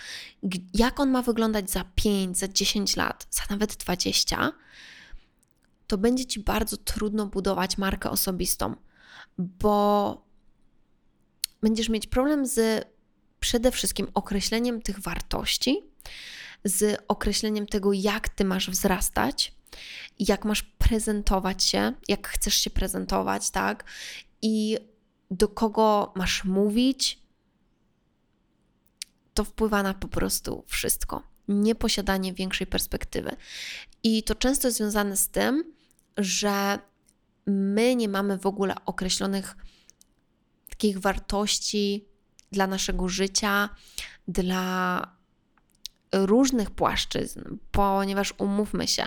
Jak 0.73 0.99
on 0.99 1.09
ma 1.09 1.21
wyglądać 1.21 1.71
za 1.71 1.85
5, 1.95 2.37
za 2.37 2.47
10 2.47 2.95
lat, 2.95 3.27
za 3.29 3.43
nawet 3.49 3.75
20, 3.75 4.51
to 5.87 5.97
będzie 5.97 6.25
Ci 6.25 6.39
bardzo 6.39 6.77
trudno 6.77 7.25
budować 7.25 7.77
markę 7.77 8.09
osobistą, 8.09 8.75
bo 9.37 10.26
będziesz 11.61 11.89
mieć 11.89 12.07
problem 12.07 12.45
z 12.45 12.87
przede 13.39 13.71
wszystkim 13.71 14.07
określeniem 14.13 14.81
tych 14.81 14.99
wartości, 14.99 15.83
z 16.63 17.03
określeniem 17.07 17.67
tego, 17.67 17.93
jak 17.93 18.29
Ty 18.29 18.45
masz 18.45 18.69
wzrastać, 18.69 19.53
jak 20.19 20.45
masz 20.45 20.63
prezentować 20.63 21.63
się, 21.63 21.93
jak 22.07 22.27
chcesz 22.27 22.55
się 22.55 22.69
prezentować, 22.69 23.49
tak? 23.49 23.83
I 24.41 24.77
do 25.31 25.47
kogo 25.47 26.13
masz 26.15 26.43
mówić, 26.43 27.21
to 29.33 29.43
wpływa 29.43 29.83
na 29.83 29.93
po 29.93 30.07
prostu 30.07 30.63
wszystko. 30.67 31.23
Nieposiadanie 31.47 32.33
większej 32.33 32.67
perspektywy. 32.67 33.35
I 34.03 34.23
to 34.23 34.35
często 34.35 34.67
jest 34.67 34.77
związane 34.77 35.17
z 35.17 35.29
tym, 35.29 35.73
że 36.17 36.79
my 37.45 37.95
nie 37.95 38.09
mamy 38.09 38.37
w 38.37 38.45
ogóle 38.45 38.75
określonych 38.85 39.55
takich 40.69 40.99
wartości 40.99 42.05
dla 42.51 42.67
naszego 42.67 43.09
życia, 43.09 43.69
dla 44.27 45.01
różnych 46.13 46.71
płaszczyzn, 46.71 47.41
ponieważ 47.71 48.33
umówmy 48.37 48.87
się, 48.87 49.05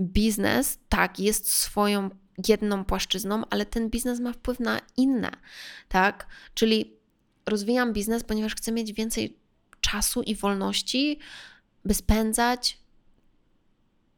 biznes 0.00 0.78
tak 0.88 1.18
jest 1.18 1.52
swoją 1.52 2.10
jedną 2.48 2.84
płaszczyzną, 2.84 3.42
ale 3.50 3.66
ten 3.66 3.90
biznes 3.90 4.20
ma 4.20 4.32
wpływ 4.32 4.60
na 4.60 4.80
inne, 4.96 5.30
tak? 5.88 6.26
Czyli 6.54 6.96
rozwijam 7.46 7.92
biznes, 7.92 8.24
ponieważ 8.24 8.54
chcę 8.54 8.72
mieć 8.72 8.92
więcej 8.92 9.36
czasu 9.80 10.22
i 10.22 10.34
wolności, 10.34 11.18
by 11.84 11.94
spędzać 11.94 12.78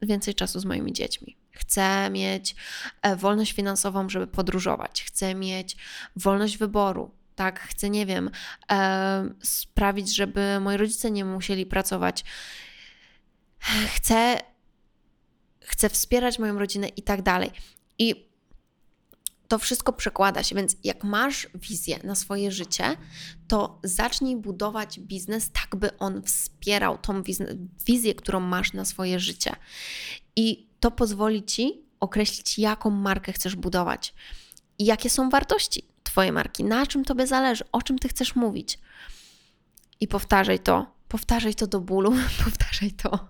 więcej 0.02 0.34
czasu 0.34 0.60
z 0.60 0.64
moimi 0.64 0.92
dziećmi. 0.92 1.41
Chcę 1.52 2.10
mieć 2.10 2.54
e, 3.02 3.16
wolność 3.16 3.52
finansową, 3.52 4.08
żeby 4.08 4.26
podróżować. 4.26 5.02
Chcę 5.02 5.34
mieć 5.34 5.76
wolność 6.16 6.58
wyboru. 6.58 7.10
Tak, 7.34 7.60
chcę, 7.60 7.90
nie 7.90 8.06
wiem, 8.06 8.30
e, 8.70 9.34
sprawić, 9.42 10.16
żeby 10.16 10.60
moi 10.60 10.76
rodzice 10.76 11.10
nie 11.10 11.24
musieli 11.24 11.66
pracować. 11.66 12.24
Chcę, 13.94 14.40
chcę 15.60 15.88
wspierać 15.88 16.38
moją 16.38 16.58
rodzinę 16.58 16.88
i 16.88 17.02
tak 17.02 17.22
dalej. 17.22 17.50
I 17.98 18.31
to 19.52 19.58
wszystko 19.58 19.92
przekłada 19.92 20.42
się, 20.42 20.54
więc 20.54 20.76
jak 20.84 21.04
masz 21.04 21.48
wizję 21.54 21.98
na 22.04 22.14
swoje 22.14 22.52
życie, 22.52 22.96
to 23.48 23.78
zacznij 23.82 24.36
budować 24.36 25.00
biznes 25.00 25.50
tak, 25.52 25.76
by 25.76 25.98
on 25.98 26.22
wspierał 26.22 26.98
tą 26.98 27.22
wizję, 27.86 28.14
którą 28.14 28.40
masz 28.40 28.72
na 28.72 28.84
swoje 28.84 29.20
życie. 29.20 29.56
I 30.36 30.66
to 30.80 30.90
pozwoli 30.90 31.44
ci 31.44 31.82
określić, 32.00 32.58
jaką 32.58 32.90
markę 32.90 33.32
chcesz 33.32 33.56
budować 33.56 34.14
i 34.78 34.84
jakie 34.84 35.10
są 35.10 35.30
wartości 35.30 35.88
Twojej 36.02 36.32
marki, 36.32 36.64
na 36.64 36.86
czym 36.86 37.04
Tobie 37.04 37.26
zależy, 37.26 37.64
o 37.72 37.82
czym 37.82 37.98
Ty 37.98 38.08
chcesz 38.08 38.36
mówić. 38.36 38.78
I 40.00 40.08
powtarzaj 40.08 40.58
to, 40.58 40.86
powtarzaj 41.08 41.54
to 41.54 41.66
do 41.66 41.80
bólu, 41.80 42.12
powtarzaj 42.44 42.90
to 42.90 43.28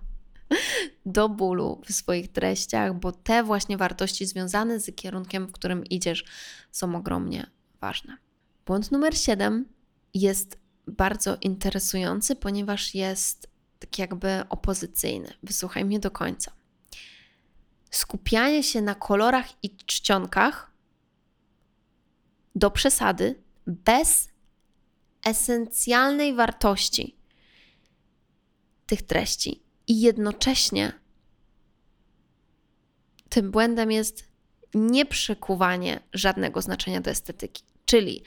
do 1.05 1.29
bólu 1.29 1.81
w 1.85 1.93
swoich 1.93 2.31
treściach, 2.31 2.99
bo 2.99 3.11
te 3.11 3.43
właśnie 3.43 3.77
wartości 3.77 4.25
związane 4.25 4.79
z 4.79 4.95
kierunkiem, 4.95 5.47
w 5.47 5.51
którym 5.51 5.85
idziesz, 5.85 6.25
są 6.71 6.95
ogromnie 6.95 7.47
ważne. 7.81 8.17
Błąd 8.65 8.91
numer 8.91 9.17
7 9.17 9.65
jest 10.13 10.57
bardzo 10.87 11.37
interesujący, 11.41 12.35
ponieważ 12.35 12.95
jest 12.95 13.47
tak 13.79 13.99
jakby 13.99 14.43
opozycyjny. 14.49 15.33
Wysłuchaj 15.43 15.85
mnie 15.85 15.99
do 15.99 16.11
końca. 16.11 16.51
Skupianie 17.91 18.63
się 18.63 18.81
na 18.81 18.95
kolorach 18.95 19.63
i 19.63 19.77
czcionkach 19.77 20.71
do 22.55 22.71
przesady, 22.71 23.43
bez 23.67 24.29
esencjalnej 25.25 26.35
wartości 26.35 27.15
tych 28.85 29.01
treści 29.01 29.62
i 29.87 30.01
jednocześnie 30.01 30.93
tym 33.29 33.51
błędem 33.51 33.91
jest 33.91 34.27
nieprzekuwanie 34.73 35.99
żadnego 36.13 36.61
znaczenia 36.61 37.01
do 37.01 37.11
estetyki. 37.11 37.63
Czyli 37.85 38.23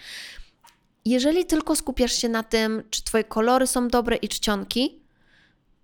jeżeli 1.05 1.47
tylko 1.47 1.77
skupiasz 1.77 2.12
się 2.12 2.29
na 2.29 2.42
tym, 2.42 2.83
czy 2.90 3.05
Twoje 3.05 3.25
kolory 3.25 3.66
są 3.66 3.88
dobre 3.88 4.16
i 4.16 4.29
czcionki, 4.29 5.03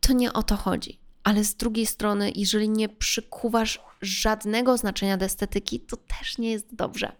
to 0.01 0.13
nie 0.13 0.33
o 0.33 0.43
to 0.43 0.57
chodzi. 0.57 0.99
Ale 1.25 1.45
z 1.45 1.55
drugiej 1.55 1.87
strony, 1.87 2.33
jeżeli 2.35 2.69
nie 2.69 2.89
przykuwasz 2.89 3.81
żadnego 4.01 4.77
znaczenia 4.77 5.17
do 5.17 5.25
estetyki, 5.25 5.81
to 5.81 5.97
też 5.97 6.39
nie 6.39 6.51
jest 6.51 6.75
dobrze. 6.75 7.13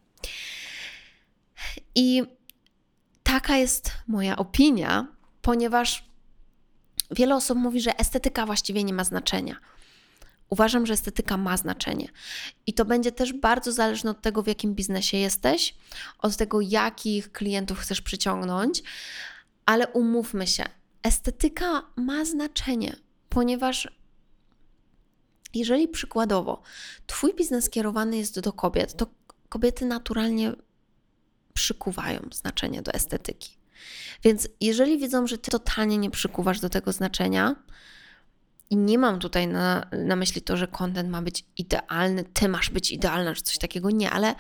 I 1.95 2.23
taka 3.23 3.57
jest 3.57 3.91
moja 4.07 4.37
opinia, 4.37 5.07
ponieważ 5.43 6.12
wiele 7.13 7.37
osób 7.37 7.59
mówi, 7.59 7.81
że 7.81 7.99
estetyka 7.99 8.47
właściwie 8.47 8.85
nie 8.85 8.93
ma 8.93 9.05
znaczenia. 9.05 9.57
Uważam, 10.51 10.87
że 10.87 10.93
estetyka 10.93 11.37
ma 11.37 11.57
znaczenie. 11.57 12.09
I 12.67 12.75
to 12.75 12.85
będzie 12.85 13.13
też 13.13 13.33
bardzo 13.33 13.73
zależne 13.73 14.11
od 14.11 14.21
tego, 14.21 14.43
w 14.43 14.47
jakim 14.47 14.75
biznesie 14.75 15.17
jesteś, 15.17 15.75
od 16.19 16.37
tego, 16.37 16.61
jakich 16.61 17.33
klientów 17.33 17.79
chcesz 17.79 18.01
przyciągnąć, 18.01 18.83
ale 19.67 19.89
umówmy 19.89 20.47
się, 20.47 20.65
estetyka 21.03 21.83
ma 21.97 22.25
znaczenie, 22.25 22.97
ponieważ 23.29 23.89
jeżeli 25.55 25.89
przykładowo 25.89 26.63
Twój 27.07 27.35
biznes 27.35 27.71
kierowany 27.71 28.17
jest 28.17 28.41
do 28.41 28.53
kobiet, 28.53 28.97
to 28.97 29.07
kobiety 29.49 29.87
naturalnie 29.87 30.53
przykuwają 31.55 32.21
znaczenie 32.33 32.83
do 32.83 32.93
estetyki. 32.93 33.62
Więc 34.25 34.49
jeżeli 34.61 34.99
widzą, 34.99 35.27
że 35.27 35.39
ty 35.39 35.51
totalnie 35.51 35.99
nie 35.99 36.11
przykuwasz 36.11 36.61
do 36.61 36.69
tego 36.69 36.93
znaczenia, 36.93 37.57
i 38.73 38.77
nie 38.77 38.99
mam 38.99 39.19
tutaj 39.19 39.49
na, 39.49 39.87
na 39.93 40.17
myśli 40.17 40.43
to, 40.43 40.57
że 40.57 40.67
kontent 40.69 41.11
ma 41.11 41.23
być 41.23 41.45
idealny, 41.57 42.25
ty 42.25 42.49
masz 42.49 42.71
być 42.71 42.91
idealna, 42.91 43.35
czy 43.35 43.43
coś 43.43 43.59
takiego, 43.59 43.91
nie, 43.91 44.11
ale 44.11 44.35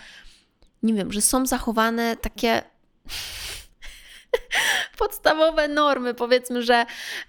nie 0.82 0.94
wiem, 0.94 1.12
że 1.12 1.20
są 1.20 1.46
zachowane 1.46 2.16
takie 2.16 2.62
podstawowe 4.98 5.68
normy. 5.68 6.14
Powiedzmy, 6.14 6.62
że 6.62 6.86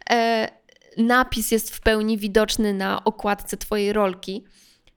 e, 0.10 0.50
napis 0.98 1.52
jest 1.52 1.76
w 1.76 1.82
pełni 1.82 2.18
widoczny 2.18 2.74
na 2.74 3.04
okładce 3.04 3.58
Twojej 3.58 3.94
rolki. 3.94 4.44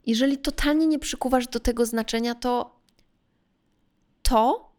Jeżeli 0.07 0.39
totalnie 0.39 0.87
nie 0.87 0.99
przykuwasz 0.99 1.49
do 1.49 1.61
tego 1.61 1.87
znaczenia, 1.87 2.35
to 2.35 2.81
to 4.23 4.73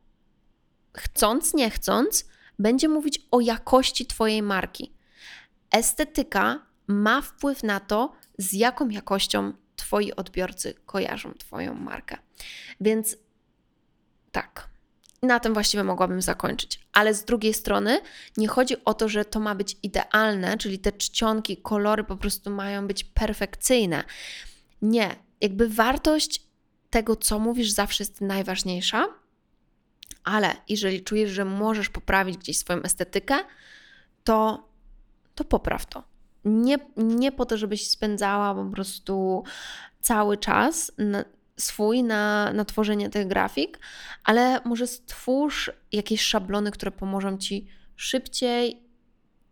chcąc, 0.93 1.54
nie 1.54 1.69
chcąc, 1.69 2.26
będzie 2.60 2.89
mówić 2.89 3.19
o 3.32 3.39
jakości 3.39 4.06
Twojej 4.06 4.41
marki. 4.41 4.93
Estetyka 5.71 6.65
ma 6.88 7.21
wpływ 7.21 7.63
na 7.63 7.80
to, 7.80 8.13
z 8.38 8.54
jaką 8.54 8.89
jakością 8.89 9.54
Twoi 9.76 10.13
odbiorcy 10.13 10.73
kojarzą 10.86 11.34
Twoją 11.34 11.73
markę. 11.73 12.17
Więc 12.82 13.17
tak, 14.32 14.69
na 15.21 15.39
tym 15.39 15.54
właściwie 15.54 15.84
mogłabym 15.84 16.21
zakończyć. 16.21 16.80
Ale 16.93 17.13
z 17.13 17.26
drugiej 17.26 17.54
strony 17.54 18.02
nie 18.38 18.47
chodzi 18.47 18.86
o 18.86 18.93
to, 18.93 19.10
że 19.10 19.26
to 19.26 19.39
ma 19.39 19.56
być 19.56 19.78
idealne, 19.84 20.58
czyli 20.58 20.80
te 20.80 20.91
czcionki, 20.91 21.58
kolory 21.58 22.04
po 22.04 22.17
prostu 22.17 22.50
mają 22.50 22.88
być 22.88 23.04
perfekcyjne. 23.04 24.04
Nie, 24.82 25.15
jakby 25.41 25.69
wartość 25.69 26.41
tego, 26.89 27.15
co 27.15 27.39
mówisz, 27.39 27.71
zawsze 27.71 28.04
jest 28.04 28.21
najważniejsza 28.21 29.08
ale 30.28 30.56
jeżeli 30.70 31.04
czujesz, 31.04 31.32
że 31.32 31.46
możesz 31.46 31.90
poprawić 31.90 32.38
gdzieś 32.38 32.58
swoją 32.58 32.82
estetykę, 32.82 33.36
to, 34.24 34.68
to 35.36 35.44
popraw 35.44 35.86
to. 35.86 36.04
Nie, 36.46 36.78
nie 36.98 37.32
po 37.32 37.46
to, 37.46 37.58
żebyś 37.58 37.90
spędzała 37.90 38.56
po 38.56 38.66
prostu 38.66 39.44
cały 40.02 40.38
czas 40.38 40.92
na, 40.98 41.26
swój 41.58 42.04
na, 42.04 42.54
na 42.54 42.66
tworzenie 42.66 43.10
tych 43.10 43.28
grafik, 43.28 43.80
ale 44.24 44.62
może 44.66 44.88
stwórz 44.88 45.72
jakieś 45.92 46.22
szablony, 46.22 46.72
które 46.72 46.92
pomożą 46.92 47.38
ci 47.38 47.68
szybciej 47.96 48.84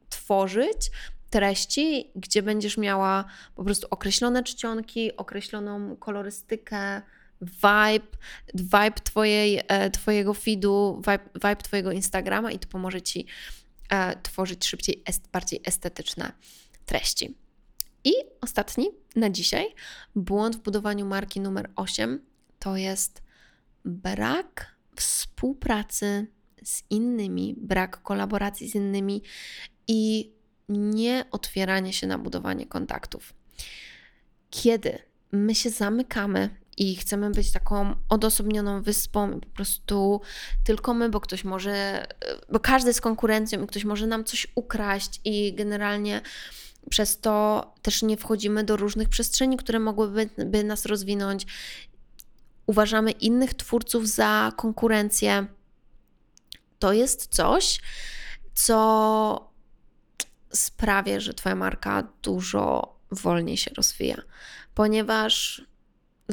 tworzyć 0.10 0.92
treści, 1.30 2.12
gdzie 2.16 2.44
będziesz 2.44 2.78
miała 2.78 3.26
po 3.56 3.64
prostu 3.64 3.88
określone 3.90 4.44
czcionki, 4.44 5.18
określoną 5.18 5.96
kolorystykę, 5.96 7.02
vibe, 7.42 8.08
vibe 8.54 9.02
twojej, 9.04 9.62
e, 9.68 9.92
twojego 9.92 10.34
feedu, 10.34 11.02
vibe, 11.08 11.30
vibe 11.34 11.56
twojego 11.56 11.92
Instagrama 11.92 12.52
i 12.52 12.60
to 12.60 12.68
pomoże 12.68 13.02
ci 13.02 13.26
e, 13.90 14.22
tworzyć 14.22 14.66
szybciej, 14.66 15.04
bardziej 15.32 15.62
estetyczne 15.66 16.32
treści. 16.86 17.36
I 18.04 18.14
ostatni 18.42 18.90
na 19.16 19.30
dzisiaj, 19.30 19.66
błąd 20.16 20.56
w 20.56 20.60
budowaniu 20.60 21.06
marki 21.06 21.42
numer 21.42 21.72
8 21.76 22.26
to 22.60 22.78
jest 22.78 23.24
brak 23.86 24.76
współpracy 24.96 26.28
z 26.64 26.84
innymi, 26.90 27.56
brak 27.58 28.02
kolaboracji 28.02 28.70
z 28.70 28.76
innymi 28.76 29.22
i 29.88 30.32
nie 30.70 31.26
otwieranie 31.32 31.94
się 31.94 32.08
na 32.08 32.18
budowanie 32.18 32.66
kontaktów. 32.66 33.34
Kiedy 34.50 35.00
my 35.32 35.56
się 35.56 35.70
zamykamy 35.70 36.50
i 36.78 36.96
chcemy 36.96 37.32
być 37.32 37.52
taką 37.52 37.96
odosobnioną 38.10 38.82
wyspą, 38.82 39.40
po 39.40 39.48
prostu 39.48 40.22
tylko 40.64 40.94
my, 40.94 41.10
bo 41.10 41.20
ktoś 41.20 41.44
może, 41.44 42.06
bo 42.50 42.60
każdy 42.60 42.90
jest 42.90 43.02
konkurencją 43.02 43.64
i 43.64 43.68
ktoś 43.68 43.84
może 43.84 44.08
nam 44.08 44.24
coś 44.24 44.48
ukraść 44.56 45.22
i 45.26 45.54
generalnie 45.54 46.22
przez 46.90 47.20
to 47.20 47.74
też 47.82 48.02
nie 48.02 48.18
wchodzimy 48.18 48.64
do 48.64 48.78
różnych 48.78 49.10
przestrzeni, 49.10 49.58
które 49.58 49.80
mogłyby 49.80 50.30
by 50.38 50.64
nas 50.64 50.86
rozwinąć. 50.86 51.46
Uważamy 52.66 53.12
innych 53.12 53.54
twórców 53.54 54.08
za 54.08 54.52
konkurencję. 54.56 55.46
To 56.80 56.94
jest 56.94 57.28
coś, 57.28 57.82
co 58.54 59.52
sprawia, 60.54 61.20
że 61.20 61.34
Twoja 61.34 61.56
marka 61.56 62.08
dużo 62.22 62.96
wolniej 63.12 63.58
się 63.58 63.72
rozwija, 63.78 64.18
ponieważ 64.74 65.66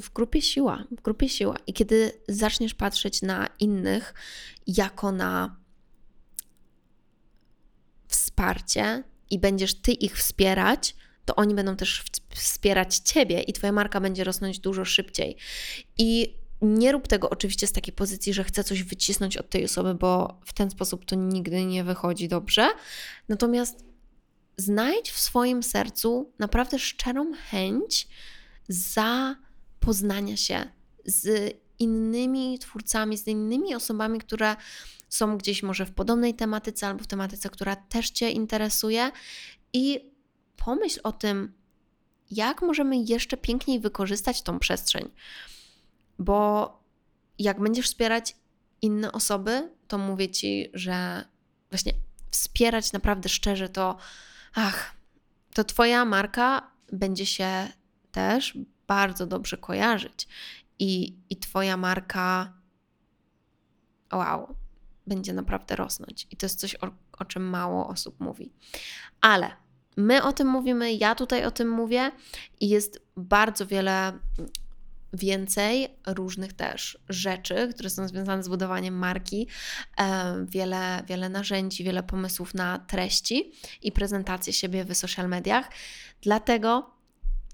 w 0.01 0.13
grupie 0.13 0.43
siła, 0.43 0.85
w 0.91 1.03
grupie 1.03 1.29
siła. 1.29 1.57
I 1.67 1.73
kiedy 1.73 2.13
zaczniesz 2.29 2.75
patrzeć 2.75 3.23
na 3.23 3.49
innych 3.59 4.15
jako 4.67 5.13
na 5.13 5.57
wsparcie 8.09 9.05
i 9.31 9.39
będziesz 9.39 9.75
ty 9.75 9.93
ich 9.93 10.19
wspierać, 10.19 10.97
to 11.25 11.37
oni 11.37 11.55
będą 11.55 11.77
też 11.77 12.05
wspierać 12.31 12.97
ciebie 12.97 13.41
i 13.41 13.53
twoja 13.53 13.73
marka 13.73 14.01
będzie 14.01 14.25
rosnąć 14.25 14.59
dużo 14.59 14.85
szybciej. 14.85 15.37
I 15.99 16.35
nie 16.63 16.93
rób 16.93 17.09
tego 17.09 17.31
oczywiście 17.31 17.67
z 17.67 17.73
takiej 17.73 17.95
pozycji, 17.95 18.33
że 18.33 18.45
chcę 18.45 18.65
coś 18.65 18.83
wycisnąć 18.83 19.37
od 19.37 19.51
tej 19.51 19.65
osoby, 19.65 19.95
bo 19.95 20.41
w 20.47 20.53
ten 20.53 20.71
sposób 20.71 21.05
to 21.05 21.17
nigdy 21.17 21.65
nie 21.65 21.85
wychodzi 21.85 22.29
dobrze. 22.29 22.69
Natomiast 23.29 23.85
znajdź 24.57 25.11
w 25.11 25.21
swoim 25.21 25.63
sercu 25.63 26.33
naprawdę 26.39 26.79
szczerą 26.79 27.33
chęć 27.51 28.09
za 28.69 29.37
poznania 29.83 30.37
się 30.37 30.71
z 31.05 31.55
innymi 31.79 32.59
twórcami, 32.59 33.19
z 33.19 33.27
innymi 33.27 33.75
osobami, 33.75 34.19
które 34.19 34.57
są 35.09 35.39
gdzieś 35.39 35.63
może 35.63 35.87
w 35.87 35.91
podobnej 35.91 36.35
tematyce 36.35 36.87
albo 36.87 37.05
w 37.05 37.07
tematyce, 37.07 37.51
która 37.51 37.77
też 37.77 38.11
Cię 38.11 38.31
interesuje 38.31 39.11
i 39.73 40.11
pomyśl 40.57 41.01
o 41.03 41.13
tym, 41.13 41.53
jak 42.31 42.63
możemy 42.63 42.97
jeszcze 42.97 43.37
piękniej 43.37 43.81
wykorzystać 43.81 44.43
tą 44.43 44.59
przestrzeń. 44.59 45.11
Bo 46.19 46.73
jak 47.39 47.61
będziesz 47.61 47.87
wspierać 47.87 48.37
inne 48.83 49.13
osoby, 49.13 49.71
to 49.89 49.99
mówię 49.99 50.29
Ci, 50.29 50.71
że 50.75 51.25
właśnie 51.71 51.93
wspierać 52.31 52.93
naprawdę 52.93 53.29
szczerze 53.29 53.69
to, 53.69 53.97
ach, 54.55 54.97
to 55.55 55.65
Twoja 55.65 56.05
marka 56.05 56.71
będzie 56.93 57.27
się 57.27 57.69
też 58.13 58.59
bardzo 58.87 59.27
dobrze 59.27 59.57
kojarzyć 59.57 60.29
i, 60.79 61.17
i 61.31 61.37
Twoja 61.37 61.77
marka, 61.77 62.53
wow, 64.13 64.55
będzie 65.07 65.33
naprawdę 65.33 65.77
rosnąć. 65.77 66.27
I 66.31 66.37
to 66.37 66.47
jest 66.47 66.61
coś, 66.61 66.75
o, 66.75 66.91
o 67.19 67.25
czym 67.25 67.43
mało 67.43 67.89
osób 67.89 68.21
mówi. 68.21 68.53
Ale 69.21 69.51
my 69.97 70.23
o 70.23 70.33
tym 70.33 70.49
mówimy, 70.49 70.93
ja 70.93 71.15
tutaj 71.15 71.45
o 71.45 71.51
tym 71.51 71.71
mówię 71.71 72.11
i 72.61 72.69
jest 72.69 73.01
bardzo 73.17 73.67
wiele 73.67 74.19
więcej 75.13 75.89
różnych 76.07 76.53
też 76.53 76.99
rzeczy, 77.09 77.71
które 77.75 77.91
są 77.91 78.09
związane 78.09 78.43
z 78.43 78.49
budowaniem 78.49 78.95
marki, 78.95 79.49
wiele, 80.45 81.03
wiele 81.09 81.29
narzędzi, 81.29 81.85
wiele 81.85 82.03
pomysłów 82.03 82.55
na 82.55 82.79
treści 82.79 83.53
i 83.83 83.93
prezentację 83.93 84.53
siebie 84.53 84.85
w 84.85 84.95
social 84.95 85.29
mediach. 85.29 85.71
Dlatego 86.23 86.91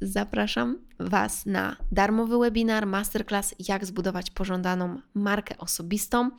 zapraszam 0.00 0.78
Was 0.98 1.46
na 1.46 1.76
darmowy 1.92 2.38
webinar, 2.38 2.87
masterclass, 2.87 3.54
jak 3.68 3.87
zbudować 3.87 4.30
pożądaną 4.30 5.00
markę 5.14 5.58
osobistą 5.58 6.30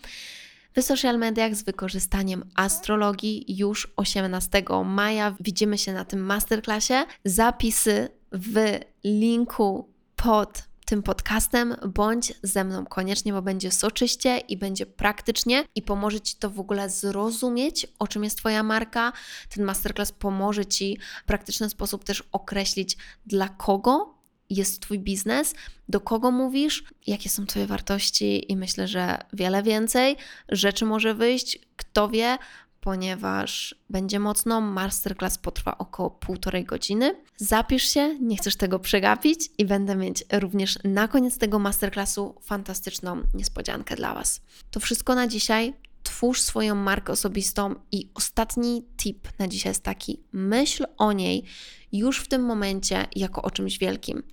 w 0.76 0.82
social 0.82 1.18
mediach 1.18 1.56
z 1.56 1.64
wykorzystaniem 1.64 2.44
astrologii 2.56 3.58
już 3.58 3.94
18 3.96 4.64
maja. 4.86 5.36
Widzimy 5.40 5.78
się 5.78 5.94
na 5.94 6.06
tym 6.06 6.20
masterclassie. 6.20 6.94
Zapisy 7.26 8.10
w 8.32 8.80
linku 9.04 9.90
pod 10.16 10.69
tym 10.90 11.04
podcastem, 11.04 11.76
bądź 11.88 12.34
ze 12.44 12.64
mną 12.64 12.86
koniecznie, 12.86 13.34
bo 13.34 13.42
będzie 13.42 13.72
soczyście 13.72 14.38
i 14.38 14.58
będzie 14.58 14.86
praktycznie 14.86 15.64
i 15.76 15.82
pomoże 15.82 16.22
Ci 16.22 16.36
to 16.36 16.50
w 16.50 16.60
ogóle 16.60 16.90
zrozumieć, 16.90 17.88
o 18.00 18.08
czym 18.08 18.24
jest 18.24 18.38
Twoja 18.38 18.64
marka. 18.64 19.14
Ten 19.50 19.64
masterclass 19.64 20.12
pomoże 20.12 20.66
Ci 20.66 20.98
w 21.24 21.26
praktyczny 21.26 21.70
sposób 21.70 22.04
też 22.04 22.24
określić, 22.32 22.98
dla 23.26 23.50
kogo 23.50 24.14
jest 24.50 24.82
Twój 24.82 25.00
biznes, 25.00 25.56
do 25.90 26.00
kogo 26.00 26.32
mówisz, 26.32 26.84
jakie 27.08 27.30
są 27.30 27.46
Twoje 27.46 27.68
wartości 27.68 28.52
i 28.52 28.58
myślę, 28.58 28.88
że 28.88 29.18
wiele 29.34 29.64
więcej 29.64 30.18
rzeczy 30.50 30.86
może 30.86 31.14
wyjść, 31.14 31.60
kto 31.76 32.10
wie, 32.10 32.38
ponieważ 32.82 33.76
będzie 33.90 34.20
mocno. 34.20 34.62
Masterclass 34.62 35.38
potrwa 35.38 35.78
około 35.78 36.12
półtorej 36.12 36.66
godziny. 36.66 37.16
Zapisz 37.38 37.84
się, 37.84 38.20
nie 38.20 38.38
chcesz 38.38 38.56
tego 38.56 38.80
przegapić 38.80 39.50
i 39.58 39.66
będę 39.66 39.96
mieć 39.96 40.24
również 40.32 40.80
na 40.84 41.08
koniec 41.08 41.38
tego 41.38 41.60
masterclassu 41.60 42.36
fantastyczną 42.42 43.22
niespodziankę 43.34 43.96
dla 43.96 44.14
Was. 44.14 44.42
To 44.72 44.80
wszystko 44.80 45.16
na 45.16 45.28
dzisiaj. 45.28 45.74
Twórz 46.04 46.42
swoją 46.42 46.76
markę 46.76 47.14
osobistą 47.14 47.76
i 47.92 48.10
ostatni 48.14 48.86
tip 48.98 49.28
na 49.40 49.48
dzisiaj 49.48 49.70
jest 49.70 49.84
taki: 49.84 50.24
myśl 50.32 50.86
o 50.98 51.12
niej 51.12 51.46
już 51.92 52.20
w 52.20 52.28
tym 52.28 52.46
momencie 52.46 53.08
jako 53.16 53.42
o 53.42 53.52
czymś 53.52 53.78
wielkim. 53.78 54.24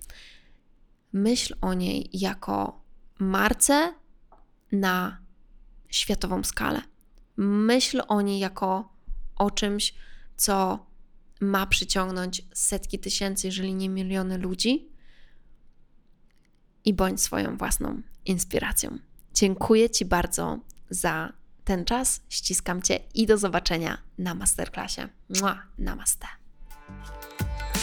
Myśl 1.13 1.55
o 1.61 1.73
niej 1.73 2.09
jako 2.13 2.81
marce 3.19 3.93
na 4.71 5.17
światową 5.89 6.43
skalę. 6.43 6.81
Myśl 7.37 8.01
o 8.07 8.21
niej 8.21 8.39
jako 8.39 8.93
o 9.35 9.51
czymś, 9.51 9.93
co 10.35 10.85
ma 11.41 11.67
przyciągnąć 11.67 12.41
setki 12.53 12.99
tysięcy, 12.99 13.47
jeżeli 13.47 13.73
nie 13.73 13.89
miliony 13.89 14.37
ludzi 14.37 14.89
i 16.85 16.93
bądź 16.93 17.21
swoją 17.21 17.57
własną 17.57 18.01
inspiracją. 18.25 18.97
Dziękuję 19.33 19.89
Ci 19.89 20.05
bardzo 20.05 20.59
za 20.89 21.33
ten 21.63 21.85
czas. 21.85 22.21
Ściskam 22.29 22.81
Cię 22.81 22.99
i 23.13 23.25
do 23.25 23.37
zobaczenia 23.37 23.97
na 24.17 24.35
masterclassie. 24.35 25.01
Mua, 25.41 25.63
namaste. 25.77 26.27